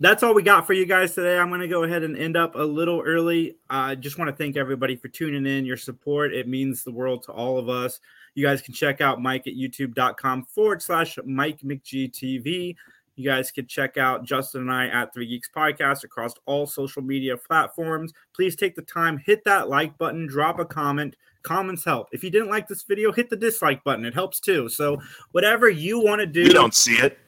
[0.00, 1.38] That's all we got for you guys today.
[1.38, 3.56] I'm going to go ahead and end up a little early.
[3.68, 6.32] I uh, just want to thank everybody for tuning in, your support.
[6.32, 7.98] It means the world to all of us.
[8.34, 12.76] You guys can check out Mike at youtube.com forward slash Mike McGTV.
[13.18, 17.02] You guys can check out Justin and I at Three Geeks Podcast across all social
[17.02, 18.12] media platforms.
[18.32, 21.16] Please take the time, hit that like button, drop a comment.
[21.42, 22.06] Comments help.
[22.12, 24.04] If you didn't like this video, hit the dislike button.
[24.04, 24.68] It helps too.
[24.68, 25.02] So,
[25.32, 27.18] whatever you want to do, We don't see it.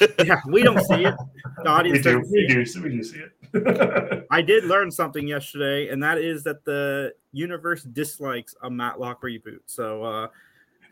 [0.26, 1.14] yeah, we don't see it.
[1.58, 4.26] The We audience do, see we do, we do see it.
[4.32, 9.60] I did learn something yesterday, and that is that the universe dislikes a Matlock reboot.
[9.66, 10.28] So, uh,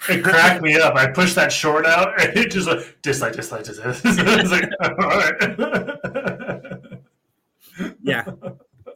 [0.09, 0.95] it cracked me up.
[0.95, 3.97] I pushed that short out, and it just like dislike, dislike, dislike.
[4.05, 6.91] it's like, all right.
[8.03, 8.25] yeah,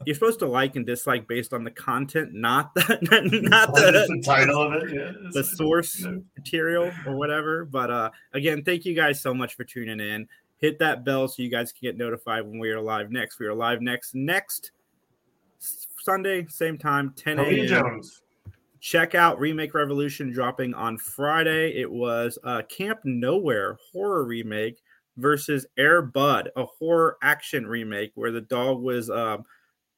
[0.07, 2.99] you're supposed to like and dislike based on the content, not the
[3.43, 4.95] not the the title of it.
[4.95, 7.65] Yeah, the like- source material or whatever.
[7.65, 10.29] But uh, again, thank you guys so much for tuning in.
[10.59, 13.39] Hit that bell so you guys can get notified when we are live next.
[13.39, 14.73] We are live next next
[16.03, 18.01] Sunday, same time, 10 Tony a.m.
[18.81, 21.79] Check out remake revolution dropping on friday.
[21.79, 24.79] It was uh, camp nowhere horror remake
[25.19, 29.45] versus air bud a horror action remake where the dog was um,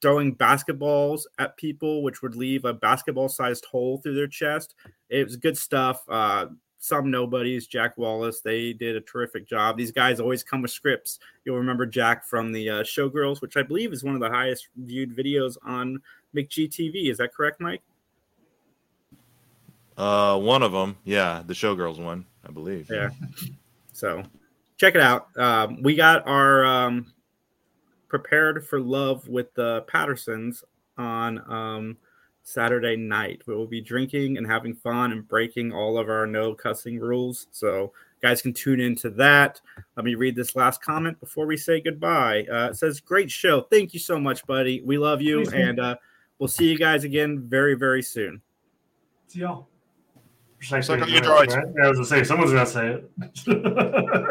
[0.01, 4.75] throwing basketballs at people which would leave a basketball sized hole through their chest.
[5.09, 6.03] It was good stuff.
[6.09, 6.47] Uh,
[6.79, 9.77] some nobodies jack wallace they did a terrific job.
[9.77, 11.21] These guys always come with scripts.
[11.45, 14.67] You'll remember jack from the uh, showgirls which i believe is one of the highest
[14.77, 16.01] viewed videos on
[16.35, 17.83] mcgtv is that correct mike
[19.97, 22.89] Uh, one of them, yeah, the Showgirls one, I believe.
[22.91, 23.11] Yeah.
[23.93, 24.23] So
[24.79, 25.29] check it out.
[25.37, 27.13] Um, we got our um,
[28.09, 30.65] prepared for love with the Pattersons
[30.99, 31.97] on um,
[32.43, 33.43] Saturday night.
[33.47, 37.47] We will be drinking and having fun and breaking all of our no cussing rules.
[37.53, 39.61] So guys can tune into that.
[39.97, 42.47] Let me read this last comment before we say goodbye.
[42.51, 43.63] Uh, it says, "Great show.
[43.63, 44.81] Thank you so much, buddy.
[44.83, 45.97] We love you, Please, and uh,
[46.39, 48.43] we'll see you guys again very, very soon."
[49.29, 49.69] See y'all.
[50.63, 51.75] Just like Suck on the your joints, droids.
[51.77, 53.11] Yeah, I was gonna say someone's gonna say it.